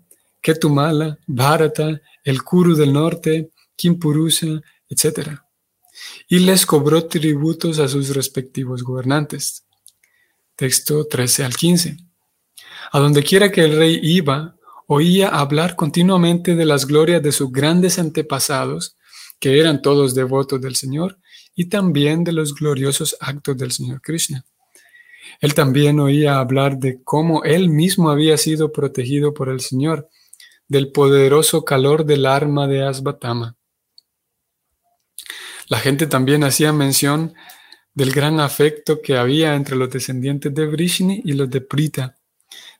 Ketumala, 0.40 1.18
Bharata, 1.26 2.00
el 2.24 2.42
Kuru 2.42 2.74
del 2.74 2.92
norte, 2.92 3.50
Kimpurusa, 3.76 4.60
etc. 4.88 5.30
Y 6.28 6.40
les 6.40 6.64
cobró 6.64 7.04
tributos 7.06 7.78
a 7.78 7.88
sus 7.88 8.14
respectivos 8.14 8.82
gobernantes. 8.82 9.64
Texto 10.54 11.06
13 11.06 11.44
al 11.44 11.56
15. 11.56 11.96
A 12.92 12.98
donde 12.98 13.22
quiera 13.22 13.50
que 13.52 13.62
el 13.64 13.76
rey 13.76 14.00
iba, 14.02 14.56
oía 14.86 15.28
hablar 15.28 15.76
continuamente 15.76 16.54
de 16.56 16.64
las 16.64 16.86
glorias 16.86 17.22
de 17.22 17.32
sus 17.32 17.52
grandes 17.52 17.98
antepasados, 17.98 18.96
que 19.38 19.60
eran 19.60 19.82
todos 19.82 20.14
devotos 20.14 20.60
del 20.60 20.76
Señor, 20.76 21.18
y 21.58 21.64
también 21.64 22.22
de 22.22 22.30
los 22.30 22.54
gloriosos 22.54 23.16
actos 23.18 23.58
del 23.58 23.72
Señor 23.72 24.00
Krishna. 24.00 24.44
Él 25.40 25.54
también 25.54 25.98
oía 25.98 26.38
hablar 26.38 26.78
de 26.78 27.02
cómo 27.02 27.42
él 27.42 27.68
mismo 27.68 28.10
había 28.10 28.36
sido 28.36 28.70
protegido 28.70 29.34
por 29.34 29.48
el 29.48 29.58
Señor 29.58 30.08
del 30.68 30.92
poderoso 30.92 31.64
calor 31.64 32.04
del 32.04 32.26
arma 32.26 32.68
de 32.68 32.84
Asbatama. 32.84 33.56
La 35.66 35.80
gente 35.80 36.06
también 36.06 36.44
hacía 36.44 36.72
mención 36.72 37.34
del 37.92 38.12
gran 38.12 38.38
afecto 38.38 39.02
que 39.02 39.16
había 39.16 39.56
entre 39.56 39.74
los 39.74 39.90
descendientes 39.90 40.54
de 40.54 40.64
Vrishni 40.64 41.22
y 41.24 41.32
los 41.32 41.50
de 41.50 41.60
Prita, 41.60 42.18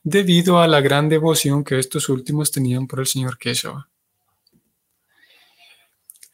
debido 0.03 0.61
a 0.61 0.69
la 0.69 0.79
gran 0.79 1.09
devoción 1.09 1.65
que 1.65 1.79
estos 1.79 2.07
últimos 2.07 2.49
tenían 2.49 2.87
por 2.87 3.01
el 3.01 3.07
señor 3.07 3.37
Keshava. 3.37 3.89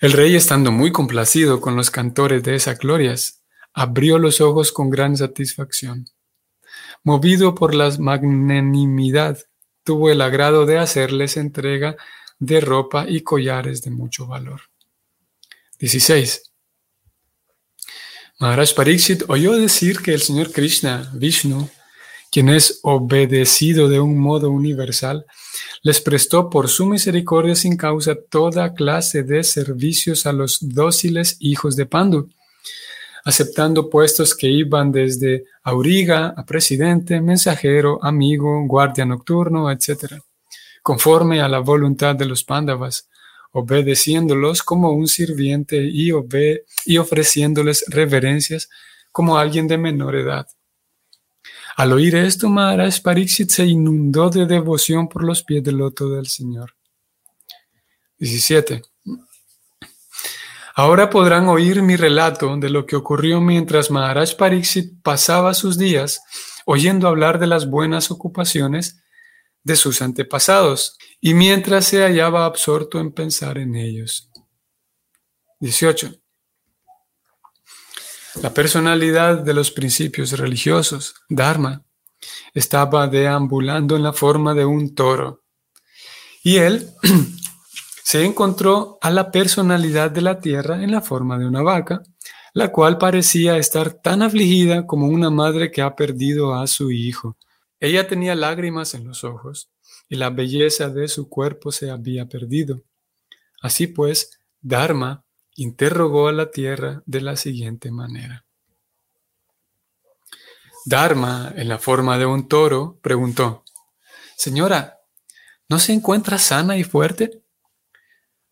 El 0.05 0.11
rey, 0.11 0.35
estando 0.35 0.71
muy 0.71 0.91
complacido 0.91 1.59
con 1.59 1.75
los 1.75 1.89
cantores 1.89 2.43
de 2.43 2.53
esas 2.53 2.77
glorias, 2.77 3.41
abrió 3.73 4.19
los 4.19 4.39
ojos 4.39 4.71
con 4.71 4.91
gran 4.91 5.17
satisfacción. 5.17 6.05
Movido 7.03 7.55
por 7.55 7.73
la 7.73 7.89
magnanimidad 7.97 9.39
tuvo 9.83 10.11
el 10.11 10.21
agrado 10.21 10.67
de 10.67 10.77
hacerles 10.77 11.37
entrega 11.37 11.95
de 12.37 12.61
ropa 12.61 13.07
y 13.09 13.21
collares 13.21 13.81
de 13.81 13.89
mucho 13.89 14.27
valor. 14.27 14.61
16. 15.79 16.51
Maharaj 18.39 18.75
Pariksit 18.75 19.23
oyó 19.27 19.53
decir 19.53 20.01
que 20.01 20.13
el 20.13 20.21
Señor 20.21 20.51
Krishna, 20.51 21.09
Vishnu, 21.15 21.67
quien 22.35 22.49
es 22.49 22.81
obedecido 22.83 23.87
de 23.87 24.01
un 24.01 24.17
modo 24.17 24.49
universal, 24.49 25.25
les 25.83 26.01
prestó 26.01 26.49
por 26.49 26.67
su 26.67 26.85
misericordia 26.85 27.55
sin 27.55 27.77
causa 27.77 28.13
toda 28.29 28.73
clase 28.73 29.23
de 29.23 29.41
servicios 29.41 30.25
a 30.25 30.33
los 30.33 30.57
dóciles 30.59 31.37
hijos 31.39 31.77
de 31.77 31.85
Pandu 31.85 32.27
aceptando 33.23 33.89
puestos 33.89 34.35
que 34.35 34.47
iban 34.47 34.91
desde 34.91 35.45
auriga 35.63 36.33
a 36.35 36.45
presidente, 36.45 37.21
mensajero, 37.21 38.03
amigo, 38.03 38.65
guardia 38.67 39.05
nocturno, 39.05 39.71
etc., 39.71 40.15
conforme 40.83 41.39
a 41.39 41.47
la 41.47 41.59
voluntad 41.59 42.17
de 42.17 42.25
los 42.25 42.43
pándavas, 42.43 43.07
obedeciéndolos 43.53 44.61
como 44.61 44.91
un 44.91 45.07
sirviente 45.07 45.77
y, 45.81 46.11
y 46.85 46.97
ofreciéndoles 46.97 47.85
reverencias 47.87 48.69
como 49.13 49.37
alguien 49.37 49.69
de 49.69 49.77
menor 49.77 50.17
edad. 50.17 50.47
Al 51.75 51.91
oír 51.91 52.15
esto, 52.15 52.49
Maharaj 52.49 53.01
Pariksit 53.01 53.49
se 53.49 53.65
inundó 53.65 54.29
de 54.29 54.45
devoción 54.45 55.09
por 55.09 55.25
los 55.25 55.43
pies 55.43 55.61
del 55.61 55.77
loto 55.77 56.09
del 56.09 56.27
Señor. 56.27 56.73
17. 58.17 58.81
Ahora 60.75 61.09
podrán 61.09 61.47
oír 61.47 61.81
mi 61.81 61.97
relato 61.97 62.55
de 62.57 62.69
lo 62.69 62.85
que 62.85 62.95
ocurrió 62.95 63.41
mientras 63.41 63.91
Maharaj 63.91 64.35
Pariksit 64.37 65.01
pasaba 65.01 65.53
sus 65.53 65.77
días 65.77 66.21
oyendo 66.65 67.07
hablar 67.07 67.39
de 67.39 67.47
las 67.47 67.69
buenas 67.69 68.09
ocupaciones 68.09 69.01
de 69.63 69.75
sus 69.75 70.01
antepasados 70.01 70.97
y 71.19 71.33
mientras 71.33 71.85
se 71.85 72.03
hallaba 72.03 72.45
absorto 72.45 72.99
en 72.99 73.11
pensar 73.11 73.57
en 73.57 73.75
ellos. 73.75 74.31
18. 75.59 76.13
La 78.41 78.53
personalidad 78.53 79.39
de 79.39 79.53
los 79.53 79.71
principios 79.71 80.37
religiosos, 80.37 81.15
Dharma, 81.29 81.83
estaba 82.53 83.07
deambulando 83.07 83.95
en 83.95 84.03
la 84.03 84.13
forma 84.13 84.53
de 84.53 84.65
un 84.65 84.93
toro. 84.93 85.43
Y 86.43 86.57
él 86.57 86.89
se 88.03 88.25
encontró 88.25 88.97
a 89.01 89.09
la 89.09 89.31
personalidad 89.31 90.11
de 90.11 90.21
la 90.21 90.39
tierra 90.39 90.83
en 90.83 90.91
la 90.91 91.01
forma 91.01 91.37
de 91.37 91.47
una 91.47 91.61
vaca, 91.61 92.03
la 92.53 92.71
cual 92.71 92.97
parecía 92.97 93.57
estar 93.57 93.93
tan 93.93 94.21
afligida 94.21 94.85
como 94.85 95.07
una 95.07 95.29
madre 95.29 95.71
que 95.71 95.81
ha 95.81 95.95
perdido 95.95 96.55
a 96.55 96.67
su 96.67 96.91
hijo. 96.91 97.37
Ella 97.79 98.07
tenía 98.07 98.35
lágrimas 98.35 98.93
en 98.93 99.05
los 99.07 99.23
ojos 99.23 99.69
y 100.09 100.15
la 100.15 100.29
belleza 100.29 100.89
de 100.89 101.07
su 101.07 101.29
cuerpo 101.29 101.71
se 101.71 101.89
había 101.89 102.27
perdido. 102.27 102.83
Así 103.61 103.87
pues, 103.87 104.39
Dharma 104.61 105.24
interrogó 105.55 106.27
a 106.27 106.33
la 106.33 106.51
tierra 106.51 107.01
de 107.05 107.21
la 107.21 107.35
siguiente 107.35 107.91
manera. 107.91 108.45
Dharma, 110.85 111.51
en 111.55 111.67
la 111.67 111.79
forma 111.79 112.17
de 112.17 112.25
un 112.25 112.47
toro, 112.47 112.99
preguntó, 113.01 113.63
Señora, 114.37 114.99
¿no 115.67 115.79
se 115.79 115.93
encuentra 115.93 116.37
sana 116.37 116.77
y 116.77 116.83
fuerte? 116.83 117.41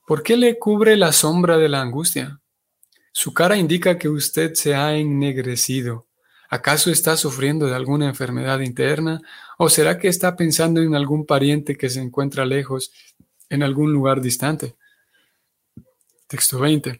¿Por 0.08 0.24
qué 0.24 0.36
le 0.36 0.58
cubre 0.58 0.98
la 0.98 1.12
sombra 1.12 1.58
de 1.58 1.70
la 1.70 1.82
angustia? 1.82 2.39
Su 3.12 3.34
cara 3.34 3.58
indica 3.58 4.00
que 4.00 4.10
usted 4.10 4.54
se 4.56 4.74
ha 4.74 4.96
ennegrecido. 4.96 6.08
¿Acaso 6.50 6.89
está 6.89 7.16
sufriendo 7.18 7.68
de 7.68 7.76
alguna 7.76 8.08
enfermedad 8.08 8.60
interna? 8.62 9.22
¿O 9.58 9.70
será 9.70 10.00
que 10.00 10.08
está 10.08 10.36
pensando 10.36 10.82
en 10.82 10.96
algún 10.96 11.26
pariente 11.26 11.78
que 11.78 11.89
se 11.89 12.02
encuentra 12.02 12.46
lejos, 12.46 12.92
en 13.50 13.62
algún 13.62 13.94
lugar 13.94 14.22
distante? 14.22 14.76
Texto 16.34 16.58
20. 16.58 17.00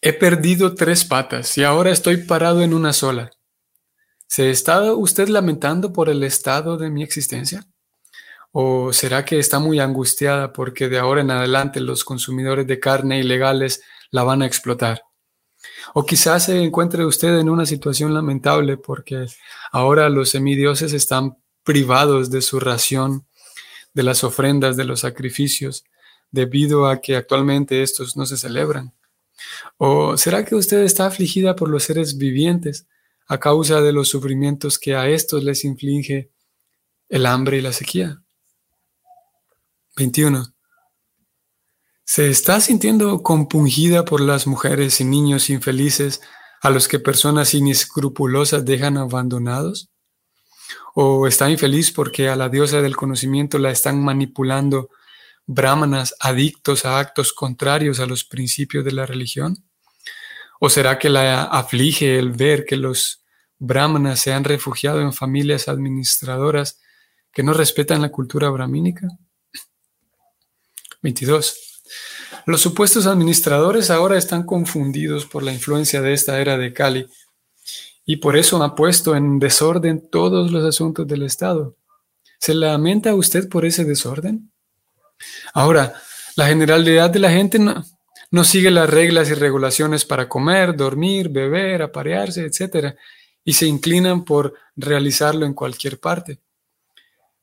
He 0.00 0.12
perdido 0.12 0.76
tres 0.76 1.04
patas 1.04 1.58
y 1.58 1.64
ahora 1.64 1.90
estoy 1.90 2.18
parado 2.18 2.62
en 2.62 2.72
una 2.72 2.92
sola. 2.92 3.32
¿Se 4.28 4.50
está 4.50 4.94
usted 4.94 5.26
lamentando 5.26 5.92
por 5.92 6.08
el 6.08 6.22
estado 6.22 6.76
de 6.76 6.88
mi 6.88 7.02
existencia? 7.02 7.66
¿O 8.52 8.92
será 8.92 9.24
que 9.24 9.40
está 9.40 9.58
muy 9.58 9.80
angustiada 9.80 10.52
porque 10.52 10.88
de 10.88 11.00
ahora 11.00 11.22
en 11.22 11.32
adelante 11.32 11.80
los 11.80 12.04
consumidores 12.04 12.68
de 12.68 12.78
carne 12.78 13.18
ilegales 13.18 13.82
la 14.12 14.22
van 14.22 14.42
a 14.42 14.46
explotar? 14.46 15.02
O 15.94 16.06
quizás 16.06 16.44
se 16.44 16.62
encuentre 16.62 17.04
usted 17.04 17.40
en 17.40 17.50
una 17.50 17.66
situación 17.66 18.14
lamentable 18.14 18.76
porque 18.76 19.26
ahora 19.72 20.08
los 20.10 20.28
semidioses 20.28 20.92
están 20.92 21.38
privados 21.64 22.30
de 22.30 22.40
su 22.40 22.60
ración, 22.60 23.26
de 23.94 24.04
las 24.04 24.22
ofrendas, 24.22 24.76
de 24.76 24.84
los 24.84 25.00
sacrificios, 25.00 25.82
debido 26.36 26.86
a 26.86 27.00
que 27.00 27.16
actualmente 27.16 27.82
estos 27.82 28.16
no 28.16 28.26
se 28.26 28.36
celebran. 28.36 28.92
¿O 29.78 30.16
será 30.16 30.44
que 30.44 30.54
usted 30.54 30.82
está 30.82 31.06
afligida 31.06 31.56
por 31.56 31.68
los 31.68 31.84
seres 31.84 32.18
vivientes 32.18 32.86
a 33.26 33.40
causa 33.40 33.80
de 33.80 33.92
los 33.92 34.08
sufrimientos 34.08 34.78
que 34.78 34.94
a 34.94 35.08
estos 35.08 35.42
les 35.42 35.64
inflige 35.64 36.30
el 37.08 37.24
hambre 37.24 37.56
y 37.56 37.62
la 37.62 37.72
sequía? 37.72 38.22
21. 39.96 40.54
¿Se 42.04 42.28
está 42.28 42.60
sintiendo 42.60 43.22
compungida 43.22 44.04
por 44.04 44.20
las 44.20 44.46
mujeres 44.46 45.00
y 45.00 45.04
niños 45.04 45.48
infelices 45.48 46.20
a 46.60 46.70
los 46.70 46.86
que 46.86 46.98
personas 46.98 47.54
inescrupulosas 47.54 48.64
dejan 48.64 48.98
abandonados? 48.98 49.88
¿O 50.94 51.26
está 51.26 51.50
infeliz 51.50 51.92
porque 51.92 52.28
a 52.28 52.36
la 52.36 52.48
diosa 52.50 52.82
del 52.82 52.94
conocimiento 52.94 53.58
la 53.58 53.70
están 53.70 54.04
manipulando 54.04 54.90
brahmanas 55.46 56.14
adictos 56.20 56.84
a 56.84 56.98
actos 56.98 57.32
contrarios 57.32 58.00
a 58.00 58.06
los 58.06 58.24
principios 58.24 58.84
de 58.84 58.92
la 58.92 59.06
religión? 59.06 59.64
¿O 60.60 60.68
será 60.68 60.98
que 60.98 61.08
la 61.08 61.44
aflige 61.44 62.18
el 62.18 62.30
ver 62.30 62.64
que 62.64 62.76
los 62.76 63.24
brahmanas 63.58 64.20
se 64.20 64.32
han 64.32 64.44
refugiado 64.44 65.00
en 65.00 65.12
familias 65.12 65.68
administradoras 65.68 66.80
que 67.32 67.42
no 67.42 67.52
respetan 67.52 68.02
la 68.02 68.10
cultura 68.10 68.50
brahmínica? 68.50 69.08
22. 71.02 71.82
Los 72.46 72.60
supuestos 72.60 73.06
administradores 73.06 73.90
ahora 73.90 74.18
están 74.18 74.44
confundidos 74.44 75.26
por 75.26 75.42
la 75.42 75.52
influencia 75.52 76.00
de 76.00 76.12
esta 76.12 76.40
era 76.40 76.56
de 76.58 76.72
Kali 76.72 77.06
y 78.04 78.16
por 78.16 78.36
eso 78.36 78.62
ha 78.62 78.74
puesto 78.74 79.16
en 79.16 79.38
desorden 79.38 80.08
todos 80.10 80.50
los 80.50 80.64
asuntos 80.64 81.06
del 81.06 81.22
Estado. 81.22 81.76
¿Se 82.38 82.54
lamenta 82.54 83.14
usted 83.14 83.48
por 83.48 83.64
ese 83.64 83.84
desorden? 83.84 84.52
Ahora, 85.54 85.94
la 86.36 86.46
generalidad 86.48 87.10
de 87.10 87.18
la 87.18 87.30
gente 87.30 87.58
no, 87.58 87.84
no 88.30 88.44
sigue 88.44 88.70
las 88.70 88.90
reglas 88.90 89.30
y 89.30 89.34
regulaciones 89.34 90.04
para 90.04 90.28
comer, 90.28 90.76
dormir, 90.76 91.28
beber, 91.28 91.82
aparearse, 91.82 92.44
etc. 92.44 92.94
Y 93.44 93.52
se 93.54 93.66
inclinan 93.66 94.24
por 94.24 94.54
realizarlo 94.74 95.46
en 95.46 95.54
cualquier 95.54 95.98
parte. 96.00 96.40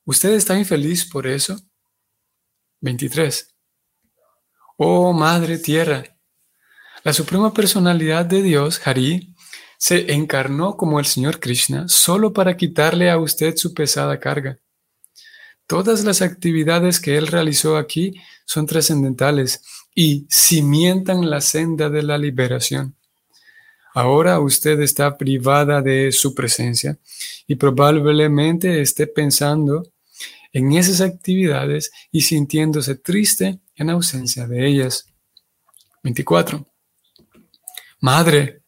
¿Usted 0.06 0.34
está 0.34 0.58
infeliz 0.58 1.10
por 1.10 1.28
eso? 1.28 1.60
23. 2.82 3.56
Oh 4.78 5.14
Madre 5.14 5.58
Tierra, 5.58 6.04
la 7.04 7.14
Suprema 7.14 7.54
Personalidad 7.54 8.26
de 8.26 8.42
Dios, 8.42 8.82
Hari, 8.86 9.34
se 9.78 10.14
encarnó 10.14 10.78
como 10.78 11.00
el 11.00 11.06
Señor 11.06 11.40
Krishna 11.40 11.88
solo 11.88 12.34
para 12.34 12.58
quitarle 12.58 13.10
a 13.10 13.18
usted 13.18 13.56
su 13.56 13.74
pesada 13.74 14.20
carga. 14.20 14.60
Todas 15.67 16.04
las 16.04 16.21
actividades 16.21 16.99
que 16.99 17.17
Él 17.17 17.28
realizó 17.28 17.78
aquí 17.78 18.13
son 18.45 18.65
trascendentales 18.65 19.62
y 19.95 20.28
cimientan 20.30 21.30
la 21.30 21.41
senda 21.41 21.89
de 21.89 22.04
la 22.04 22.17
liberación. 22.17 22.95
Ahora 23.93 24.39
usted 24.39 24.80
está 24.82 25.17
privada 25.17 25.82
de 25.82 26.12
su 26.12 26.34
presencia 26.34 26.97
y 27.47 27.56
probablemente 27.56 28.82
esté 28.82 29.06
pensando 29.06 29.84
en 30.52 30.73
esas 30.73 31.02
actividades 31.02 31.91
y 32.12 32.21
sintiéndose 32.21 32.95
triste 32.95 33.60
en 33.76 33.89
ausencia 33.89 34.47
de 34.47 34.67
ellas. 34.67 35.06
24. 36.04 36.65
Madre, 37.99 38.62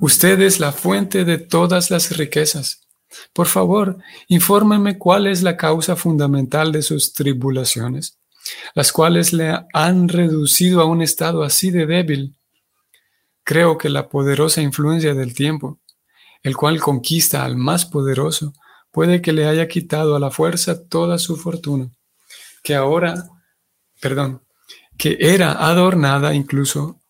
usted 0.00 0.40
es 0.40 0.58
la 0.58 0.72
fuente 0.72 1.24
de 1.24 1.38
todas 1.38 1.90
las 1.90 2.16
riquezas. 2.16 2.85
Por 3.32 3.46
favor, 3.46 3.98
infórmeme 4.28 4.98
cuál 4.98 5.26
es 5.26 5.42
la 5.42 5.56
causa 5.56 5.96
fundamental 5.96 6.72
de 6.72 6.82
sus 6.82 7.12
tribulaciones, 7.12 8.18
las 8.74 8.92
cuales 8.92 9.32
le 9.32 9.54
han 9.72 10.08
reducido 10.08 10.80
a 10.80 10.86
un 10.86 11.02
estado 11.02 11.42
así 11.42 11.70
de 11.70 11.86
débil. 11.86 12.36
Creo 13.44 13.78
que 13.78 13.88
la 13.88 14.08
poderosa 14.08 14.60
influencia 14.62 15.14
del 15.14 15.34
tiempo, 15.34 15.78
el 16.42 16.56
cual 16.56 16.80
conquista 16.80 17.44
al 17.44 17.56
más 17.56 17.84
poderoso, 17.86 18.52
puede 18.90 19.20
que 19.20 19.32
le 19.32 19.46
haya 19.46 19.68
quitado 19.68 20.16
a 20.16 20.20
la 20.20 20.30
fuerza 20.30 20.88
toda 20.88 21.18
su 21.18 21.36
fortuna, 21.36 21.90
que 22.62 22.74
ahora, 22.74 23.28
perdón, 24.00 24.42
que 24.96 25.18
era 25.20 25.52
adornada 25.52 26.34
incluso, 26.34 27.00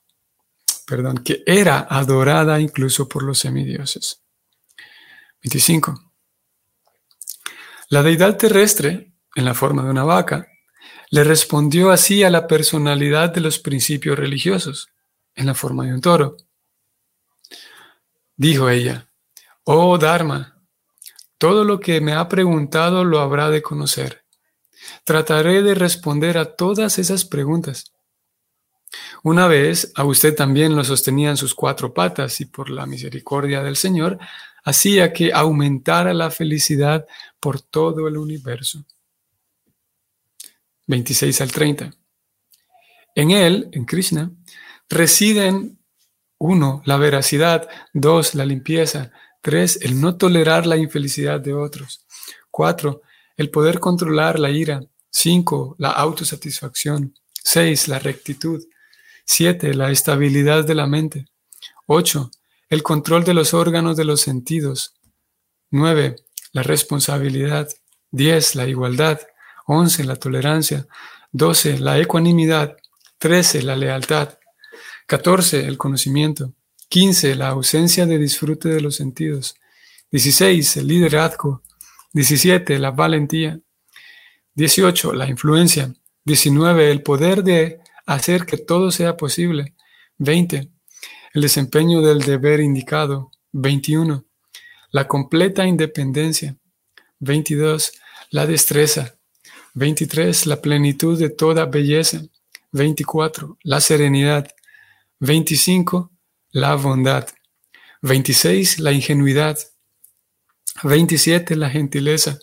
perdón, 0.86 1.18
que 1.18 1.42
era 1.46 1.86
adorada 1.88 2.60
incluso 2.60 3.08
por 3.08 3.22
los 3.22 3.38
semidioses. 3.38 4.25
25. 5.46 5.94
La 7.90 8.02
deidad 8.02 8.36
terrestre, 8.36 9.12
en 9.36 9.44
la 9.44 9.54
forma 9.54 9.84
de 9.84 9.90
una 9.90 10.02
vaca, 10.02 10.48
le 11.10 11.22
respondió 11.22 11.92
así 11.92 12.24
a 12.24 12.30
la 12.30 12.48
personalidad 12.48 13.32
de 13.32 13.42
los 13.42 13.60
principios 13.60 14.18
religiosos, 14.18 14.88
en 15.36 15.46
la 15.46 15.54
forma 15.54 15.84
de 15.84 15.94
un 15.94 16.00
toro. 16.00 16.36
Dijo 18.36 18.68
ella, 18.68 19.06
Oh 19.62 19.96
Dharma, 19.98 20.60
todo 21.38 21.62
lo 21.62 21.78
que 21.78 22.00
me 22.00 22.14
ha 22.14 22.26
preguntado 22.26 23.04
lo 23.04 23.20
habrá 23.20 23.48
de 23.48 23.62
conocer. 23.62 24.24
Trataré 25.04 25.62
de 25.62 25.76
responder 25.76 26.38
a 26.38 26.56
todas 26.56 26.98
esas 26.98 27.24
preguntas. 27.24 27.92
Una 29.22 29.46
vez 29.46 29.92
a 29.94 30.04
usted 30.04 30.34
también 30.34 30.74
lo 30.74 30.82
sostenían 30.82 31.36
sus 31.36 31.54
cuatro 31.54 31.94
patas 31.94 32.40
y 32.40 32.46
por 32.46 32.68
la 32.68 32.84
misericordia 32.86 33.62
del 33.62 33.76
Señor 33.76 34.18
hacía 34.66 35.14
que 35.14 35.32
aumentara 35.32 36.12
la 36.12 36.30
felicidad 36.30 37.06
por 37.40 37.62
todo 37.62 38.06
el 38.06 38.18
universo. 38.18 38.84
26 40.86 41.40
al 41.40 41.50
30. 41.50 41.90
En 43.14 43.30
él, 43.30 43.70
en 43.72 43.86
Krishna, 43.86 44.30
residen 44.90 45.78
uno, 46.38 46.82
la 46.84 46.98
veracidad, 46.98 47.66
dos, 47.94 48.34
la 48.34 48.44
limpieza, 48.44 49.10
Tres, 49.46 49.78
el 49.80 50.00
no 50.00 50.16
tolerar 50.16 50.66
la 50.66 50.76
infelicidad 50.76 51.40
de 51.40 51.54
otros. 51.54 52.04
Cuatro, 52.50 53.02
el 53.36 53.48
poder 53.48 53.78
controlar 53.78 54.40
la 54.40 54.50
ira. 54.50 54.80
Cinco, 55.08 55.76
la 55.78 55.90
autosatisfacción. 55.90 57.14
Seis, 57.32 57.86
la 57.86 58.00
rectitud. 58.00 58.60
Siete, 59.24 59.72
la 59.72 59.92
estabilidad 59.92 60.64
de 60.64 60.74
la 60.74 60.88
mente. 60.88 61.26
Ocho, 61.86 62.32
el 62.68 62.82
control 62.82 63.24
de 63.24 63.34
los 63.34 63.54
órganos 63.54 63.96
de 63.96 64.04
los 64.04 64.20
sentidos. 64.20 64.94
Nueve, 65.70 66.16
la 66.52 66.62
responsabilidad. 66.62 67.68
Diez, 68.10 68.54
la 68.54 68.66
igualdad. 68.66 69.20
Once, 69.66 70.02
la 70.04 70.16
tolerancia. 70.16 70.86
Doce, 71.32 71.78
la 71.78 71.98
ecuanimidad. 71.98 72.76
Trece, 73.18 73.62
la 73.62 73.76
lealtad. 73.76 74.38
Catorce, 75.06 75.66
el 75.66 75.78
conocimiento. 75.78 76.52
15. 76.88 77.34
La 77.34 77.48
ausencia 77.48 78.06
de 78.06 78.18
disfrute 78.18 78.68
de 78.68 78.80
los 78.80 78.96
sentidos. 78.96 79.56
16. 80.10 80.78
El 80.78 80.88
liderazgo. 80.88 81.62
17. 82.12 82.78
La 82.78 82.90
valentía. 82.90 83.60
18. 84.54 85.12
La 85.12 85.28
influencia. 85.28 85.92
19. 86.24 86.90
El 86.90 87.02
poder 87.02 87.42
de 87.42 87.80
hacer 88.06 88.46
que 88.46 88.56
todo 88.56 88.90
sea 88.90 89.16
posible. 89.16 89.74
20. 90.18 90.70
El 91.36 91.42
desempeño 91.42 92.00
del 92.00 92.20
deber 92.20 92.60
indicado. 92.60 93.30
21. 93.52 94.24
La 94.90 95.06
completa 95.06 95.66
independencia. 95.66 96.56
22. 97.18 97.92
La 98.30 98.46
destreza. 98.46 99.18
23. 99.74 100.46
La 100.46 100.62
plenitud 100.62 101.18
de 101.18 101.28
toda 101.28 101.66
belleza. 101.66 102.22
24. 102.72 103.58
La 103.64 103.82
serenidad. 103.82 104.48
25 105.20 106.10
la 106.52 106.74
bondad. 106.74 107.28
26, 108.00 108.80
la 108.80 108.92
ingenuidad. 108.92 109.58
27, 110.84 111.54
la 111.54 111.68
gentileza. 111.68 112.38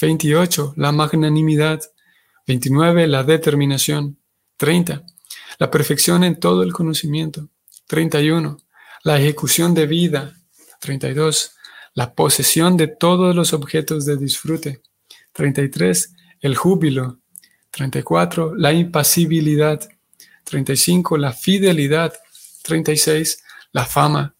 28, 0.00 0.74
la 0.76 0.92
magnanimidad. 0.92 1.80
29, 2.46 3.08
la 3.08 3.24
determinación. 3.24 4.16
30, 4.58 5.04
la 5.58 5.70
perfección 5.72 6.22
en 6.22 6.38
todo 6.38 6.62
el 6.62 6.72
conocimiento. 6.72 7.48
31, 7.92 8.56
la 9.04 9.20
ejecución 9.20 9.74
de 9.74 9.86
vida. 9.86 10.34
32, 10.80 11.52
la 11.92 12.14
posesión 12.14 12.78
de 12.78 12.86
todos 12.86 13.36
los 13.36 13.52
objetos 13.52 14.06
de 14.06 14.16
disfrute. 14.16 14.80
33, 15.32 16.14
el 16.40 16.56
júbilo. 16.56 17.18
34, 17.70 18.54
la 18.54 18.72
impasibilidad. 18.72 19.78
35, 20.44 21.18
la 21.18 21.34
fidelidad. 21.34 22.14
36, 22.62 23.44
la 23.72 23.84
fama. 23.84 24.34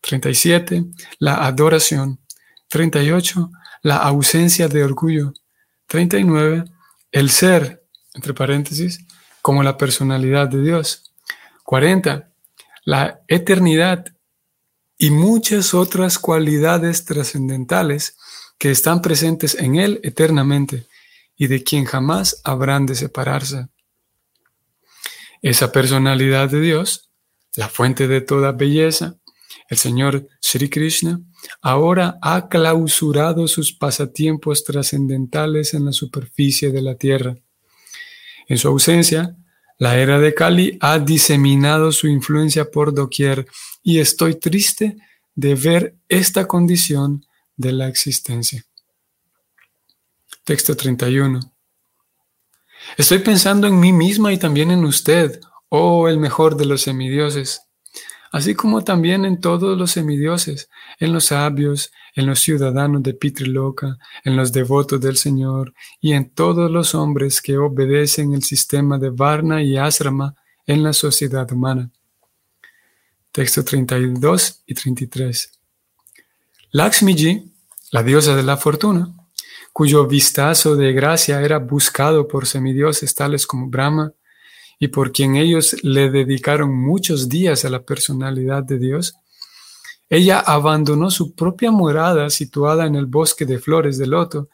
37, 0.00 0.86
la 1.20 1.46
adoración. 1.46 2.18
38, 2.66 3.52
la 3.82 3.98
ausencia 3.98 4.66
de 4.66 4.82
orgullo. 4.82 5.32
39, 5.86 6.64
el 7.12 7.30
ser, 7.30 7.84
entre 8.14 8.34
paréntesis, 8.34 8.98
como 9.42 9.62
la 9.62 9.76
personalidad 9.76 10.48
de 10.48 10.60
Dios. 10.60 11.12
40, 11.62 12.32
la 12.86 13.20
eternidad 13.28 14.06
y 14.96 15.10
muchas 15.10 15.74
otras 15.74 16.18
cualidades 16.18 17.04
trascendentales 17.04 18.16
que 18.56 18.70
están 18.70 19.02
presentes 19.02 19.54
en 19.56 19.76
Él 19.76 20.00
eternamente 20.02 20.86
y 21.36 21.48
de 21.48 21.62
quien 21.62 21.84
jamás 21.84 22.40
habrán 22.44 22.86
de 22.86 22.94
separarse. 22.94 23.68
Esa 25.42 25.70
personalidad 25.70 26.48
de 26.48 26.62
Dios 26.62 27.06
la 27.56 27.68
fuente 27.68 28.06
de 28.06 28.20
toda 28.20 28.52
belleza, 28.52 29.16
el 29.68 29.78
Señor 29.78 30.28
Sri 30.40 30.68
Krishna, 30.68 31.20
ahora 31.60 32.18
ha 32.22 32.48
clausurado 32.48 33.48
sus 33.48 33.72
pasatiempos 33.72 34.62
trascendentales 34.64 35.74
en 35.74 35.86
la 35.86 35.92
superficie 35.92 36.70
de 36.70 36.82
la 36.82 36.94
tierra. 36.96 37.34
En 38.48 38.58
su 38.58 38.68
ausencia, 38.68 39.36
La 39.78 39.98
era 39.98 40.18
de 40.18 40.32
Kali 40.32 40.78
ha 40.80 40.98
diseminado 40.98 41.92
su 41.92 42.06
influencia 42.06 42.70
por 42.70 42.94
doquier 42.94 43.46
y 43.82 43.98
estoy 43.98 44.36
triste 44.36 44.96
de 45.34 45.54
ver 45.54 45.94
esta 46.08 46.46
condición 46.46 47.26
de 47.56 47.72
la 47.72 47.86
existencia. 47.86 48.64
Texto 50.44 50.76
31. 50.76 51.40
Estoy 52.96 53.18
pensando 53.18 53.66
en 53.66 53.78
mí 53.78 53.92
misma 53.92 54.32
y 54.32 54.38
también 54.38 54.70
en 54.70 54.84
usted, 54.84 55.40
oh 55.68 56.08
el 56.08 56.18
mejor 56.18 56.56
de 56.56 56.64
los 56.64 56.82
semidioses, 56.82 57.65
así 58.32 58.54
como 58.54 58.82
también 58.84 59.24
en 59.24 59.40
todos 59.40 59.76
los 59.76 59.92
semidioses, 59.92 60.68
en 60.98 61.12
los 61.12 61.26
sabios, 61.26 61.92
en 62.14 62.26
los 62.26 62.40
ciudadanos 62.40 63.02
de 63.02 63.14
Pitriloca, 63.14 63.98
en 64.24 64.36
los 64.36 64.52
devotos 64.52 65.00
del 65.00 65.16
Señor 65.16 65.74
y 66.00 66.12
en 66.12 66.30
todos 66.30 66.70
los 66.70 66.94
hombres 66.94 67.40
que 67.40 67.56
obedecen 67.56 68.32
el 68.34 68.42
sistema 68.42 68.98
de 68.98 69.10
Varna 69.10 69.62
y 69.62 69.76
Asrama 69.76 70.34
en 70.66 70.82
la 70.82 70.92
sociedad 70.92 71.50
humana. 71.52 71.90
Texto 73.32 73.62
32 73.62 74.62
y 74.66 74.74
33. 74.74 75.52
Lakshmiji, 76.72 77.52
la 77.90 78.02
diosa 78.02 78.34
de 78.34 78.42
la 78.42 78.56
fortuna, 78.56 79.14
cuyo 79.72 80.06
vistazo 80.06 80.74
de 80.74 80.92
gracia 80.94 81.42
era 81.42 81.58
buscado 81.58 82.26
por 82.26 82.46
semidioses 82.46 83.14
tales 83.14 83.46
como 83.46 83.68
Brahma, 83.68 84.12
y 84.78 84.88
por 84.88 85.12
quien 85.12 85.36
ellos 85.36 85.76
le 85.82 86.10
dedicaron 86.10 86.74
muchos 86.74 87.28
días 87.28 87.64
a 87.64 87.70
la 87.70 87.82
personalidad 87.82 88.62
de 88.62 88.78
Dios, 88.78 89.14
ella 90.08 90.40
abandonó 90.40 91.10
su 91.10 91.34
propia 91.34 91.70
morada 91.70 92.30
situada 92.30 92.86
en 92.86 92.94
el 92.94 93.06
bosque 93.06 93.44
de 93.44 93.58
flores 93.58 93.98
de 93.98 94.06
loto 94.06 94.48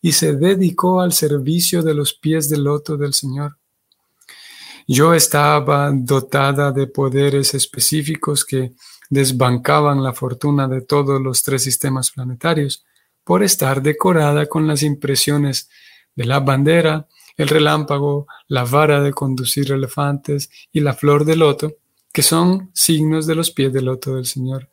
y 0.00 0.12
se 0.12 0.34
dedicó 0.34 1.00
al 1.00 1.12
servicio 1.12 1.82
de 1.82 1.94
los 1.94 2.14
pies 2.14 2.48
del 2.48 2.64
loto 2.64 2.96
del 2.96 3.12
Señor. 3.12 3.58
Yo 4.86 5.14
estaba 5.14 5.90
dotada 5.92 6.70
de 6.72 6.86
poderes 6.86 7.54
específicos 7.54 8.44
que 8.44 8.74
desbancaban 9.08 10.02
la 10.02 10.12
fortuna 10.12 10.68
de 10.68 10.82
todos 10.82 11.20
los 11.20 11.42
tres 11.42 11.62
sistemas 11.62 12.10
planetarios 12.10 12.84
por 13.24 13.42
estar 13.42 13.82
decorada 13.82 14.46
con 14.46 14.66
las 14.66 14.82
impresiones 14.82 15.70
de 16.14 16.24
la 16.26 16.40
bandera, 16.40 17.08
el 17.36 17.48
relámpago, 17.48 18.26
la 18.48 18.64
vara 18.64 19.00
de 19.00 19.12
conducir 19.12 19.72
elefantes 19.72 20.50
y 20.72 20.80
la 20.80 20.94
flor 20.94 21.24
de 21.24 21.36
loto, 21.36 21.76
que 22.12 22.22
son 22.22 22.70
signos 22.74 23.26
de 23.26 23.34
los 23.34 23.50
pies 23.50 23.72
del 23.72 23.86
loto 23.86 24.14
del 24.14 24.26
Señor. 24.26 24.70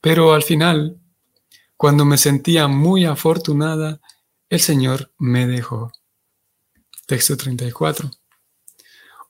Pero 0.00 0.34
al 0.34 0.42
final, 0.42 0.98
cuando 1.76 2.04
me 2.04 2.18
sentía 2.18 2.68
muy 2.68 3.04
afortunada, 3.04 4.00
el 4.48 4.60
Señor 4.60 5.12
me 5.18 5.46
dejó. 5.46 5.92
Texto 7.06 7.36
34. 7.36 8.10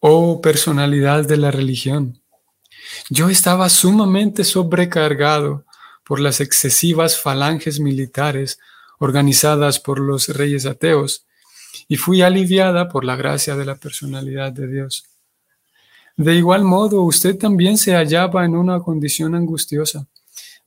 Oh 0.01 0.41
personalidad 0.41 1.27
de 1.27 1.37
la 1.37 1.51
religión, 1.51 2.23
yo 3.11 3.29
estaba 3.29 3.69
sumamente 3.69 4.45
sobrecargado 4.45 5.65
por 6.05 6.21
las 6.21 6.41
excesivas 6.41 7.21
falanges 7.21 7.81
militares 7.81 8.59
organizadas 8.99 9.81
por 9.81 9.99
los 9.99 10.29
reyes 10.29 10.65
ateos 10.67 11.27
y 11.89 11.97
fui 11.97 12.23
aliviada 12.23 12.89
por 12.89 13.05
la 13.05 13.17
gracia 13.17 13.57
de 13.57 13.65
la 13.65 13.77
personalidad 13.77 14.53
de 14.53 14.67
Dios. 14.69 15.05
De 16.17 16.35
igual 16.35 16.65
modo, 16.65 17.03
usted 17.03 17.37
también 17.37 17.77
se 17.77 17.95
hallaba 17.95 18.45
en 18.45 18.57
una 18.57 18.81
condición 18.81 19.35
angustiosa, 19.35 20.07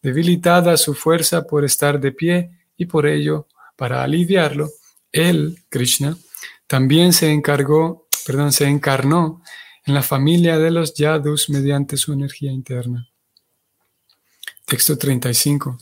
debilitada 0.01 0.77
su 0.77 0.93
fuerza 0.93 1.43
por 1.43 1.65
estar 1.65 1.99
de 1.99 2.11
pie 2.11 2.51
y 2.77 2.85
por 2.85 3.07
ello, 3.07 3.47
para 3.75 4.03
aliviarlo, 4.03 4.69
él, 5.11 5.63
Krishna, 5.69 6.17
también 6.67 7.13
se 7.13 7.31
encargó, 7.31 8.07
perdón, 8.25 8.51
se 8.51 8.65
encarnó 8.65 9.41
en 9.85 9.93
la 9.95 10.03
familia 10.03 10.59
de 10.59 10.69
los 10.69 10.93
yadus 10.93 11.49
mediante 11.49 11.97
su 11.97 12.13
energía 12.13 12.51
interna. 12.51 13.09
Texto 14.65 14.97
35. 14.97 15.79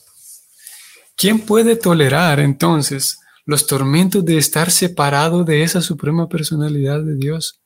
¿Quién 1.18 1.40
puede 1.40 1.76
tolerar 1.76 2.40
entonces 2.40 3.20
los 3.48 3.66
tormentos 3.66 4.24
de 4.24 4.38
estar 4.38 4.70
separado 4.70 5.44
de 5.44 5.64
esa 5.64 5.82
suprema 5.82 6.30
personalidad 6.30 7.02
de 7.02 7.16
Dios? 7.16 7.64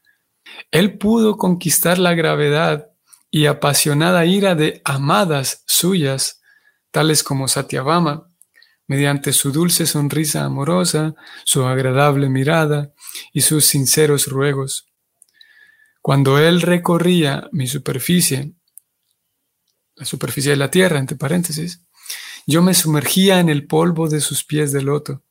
Él 0.72 0.98
pudo 0.98 1.36
conquistar 1.36 1.98
la 1.98 2.14
gravedad 2.14 2.88
y 3.30 3.48
apasionada 3.48 4.26
ira 4.26 4.56
de 4.56 4.82
amadas 4.86 5.64
suyas, 5.68 6.42
tales 6.92 7.24
como 7.24 7.50
Satyabama, 7.50 8.32
mediante 8.88 9.34
su 9.34 9.52
dulce 9.52 9.86
sonrisa 9.86 10.46
amorosa, 10.46 11.16
su 11.44 11.66
agradable 11.66 12.30
mirada 12.30 12.94
y 13.34 13.42
sus 13.42 13.66
sinceros 13.66 14.28
ruegos. 14.28 14.88
Cuando 16.02 16.40
él 16.40 16.62
recorría 16.62 17.50
mi 17.52 17.68
superficie 17.68 18.56
la 20.02 20.06
superficie 20.06 20.52
de 20.52 20.58
la 20.58 20.72
tierra, 20.72 20.98
entre 20.98 21.16
paréntesis, 21.16 21.84
yo 22.48 22.64
me 22.64 22.74
sumergía 22.74 23.40
en 23.40 23.50
el 23.50 23.68
polvo 23.68 24.10
de 24.10 24.20
sus 24.20 24.44
pies 24.44 24.72
de 24.72 24.82
loto, 24.82 25.24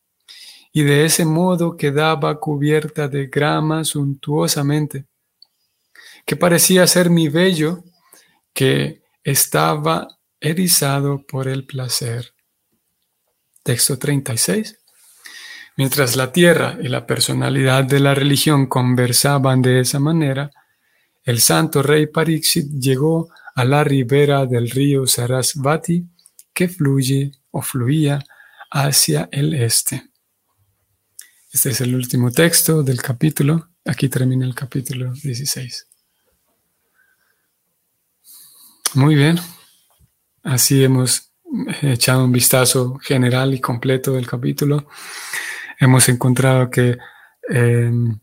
y 0.73 0.83
de 0.83 1.05
ese 1.05 1.25
modo 1.25 1.77
quedaba 1.77 2.39
cubierta 2.39 3.09
de 3.09 3.27
grama 3.27 3.85
suntuosamente, 3.85 5.07
que 6.25 6.37
parecía 6.37 6.87
ser 6.87 7.11
mi 7.11 7.29
vello 7.29 7.83
que 8.53 9.03
estaba 9.25 10.09
erizado 10.41 11.25
por 11.27 11.49
el 11.49 11.67
placer. 11.67 12.35
Texto 13.63 13.99
36. 13.99 14.79
Mientras 15.77 16.17
la 16.17 16.33
tierra 16.33 16.77
y 16.81 16.89
la 16.89 17.07
personalidad 17.07 17.85
de 17.85 18.01
la 18.01 18.15
religión 18.15 18.67
conversaban 18.67 19.63
de 19.63 19.81
esa 19.81 19.99
manera, 19.99 20.51
el 21.25 21.41
santo 21.41 21.83
rey 21.83 22.07
Pariksit 22.07 22.71
llegó 22.81 23.29
a 23.55 23.65
la 23.65 23.85
ribera 23.85 24.47
del 24.47 24.71
río 24.71 25.07
Sarasvati 25.07 26.07
que 26.53 26.69
fluye 26.69 27.33
o 27.51 27.63
fluía 27.63 28.23
hacia 28.71 29.29
el 29.33 29.55
este. 29.55 30.10
Este 31.53 31.71
es 31.71 31.81
el 31.81 31.97
último 31.97 32.31
texto 32.31 32.85
del 32.85 33.03
capítulo. 33.03 33.71
Aquí 33.85 34.09
termina 34.09 34.47
el 34.47 34.55
capítulo 34.55 35.13
16. 35.13 35.89
Muy 38.95 39.17
bien. 39.17 39.37
Así 40.45 40.85
hemos 40.85 41.33
echado 41.83 42.25
un 42.25 42.31
vistazo 42.31 42.99
general 42.99 43.53
y 43.53 43.61
completo 43.61 44.13
del 44.13 44.29
capítulo. 44.29 44.87
Hemos 45.81 46.09
encontrado 46.09 46.71
que 46.71 46.99
em, 47.49 48.21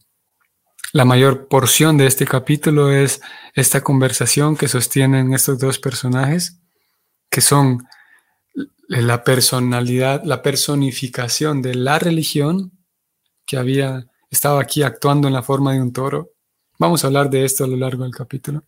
la 0.94 1.04
mayor 1.04 1.50
porción 1.50 1.98
de 1.98 2.08
este 2.08 2.26
capítulo 2.26 2.94
es 2.94 3.20
esta 3.54 3.82
conversación 3.82 4.56
que 4.56 4.70
sostienen 4.70 5.34
estos 5.34 5.60
dos 5.60 5.80
personajes, 5.80 6.62
que 7.30 7.42
son 7.42 7.86
la 8.88 9.26
personalidad, 9.26 10.24
la 10.24 10.42
personificación 10.42 11.62
de 11.62 11.76
la 11.76 12.00
religión 12.00 12.77
que 13.48 13.58
había 13.58 14.06
estado 14.30 14.60
aquí 14.60 14.84
actuando 14.84 15.28
en 15.28 15.34
la 15.34 15.42
forma 15.42 15.74
de 15.74 15.82
un 15.82 15.94
toro. 15.94 16.34
Vamos 16.78 17.04
a 17.04 17.08
hablar 17.08 17.30
de 17.30 17.46
esto 17.46 17.64
a 17.64 17.68
lo 17.68 17.78
largo 17.78 18.04
del 18.04 18.14
capítulo. 18.14 18.64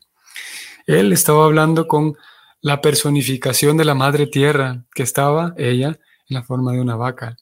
Él 0.88 1.14
estaba 1.14 1.46
hablando 1.46 1.88
con 1.88 2.18
la 2.62 2.82
personificación 2.82 3.78
de 3.78 3.86
la 3.86 3.94
madre 3.94 4.26
tierra, 4.26 4.86
que 4.96 5.04
estaba 5.04 5.54
ella 5.58 5.90
en 5.90 6.34
la 6.36 6.44
forma 6.44 6.72
de 6.72 6.82
una 6.82 6.96
vaca. 6.96 7.38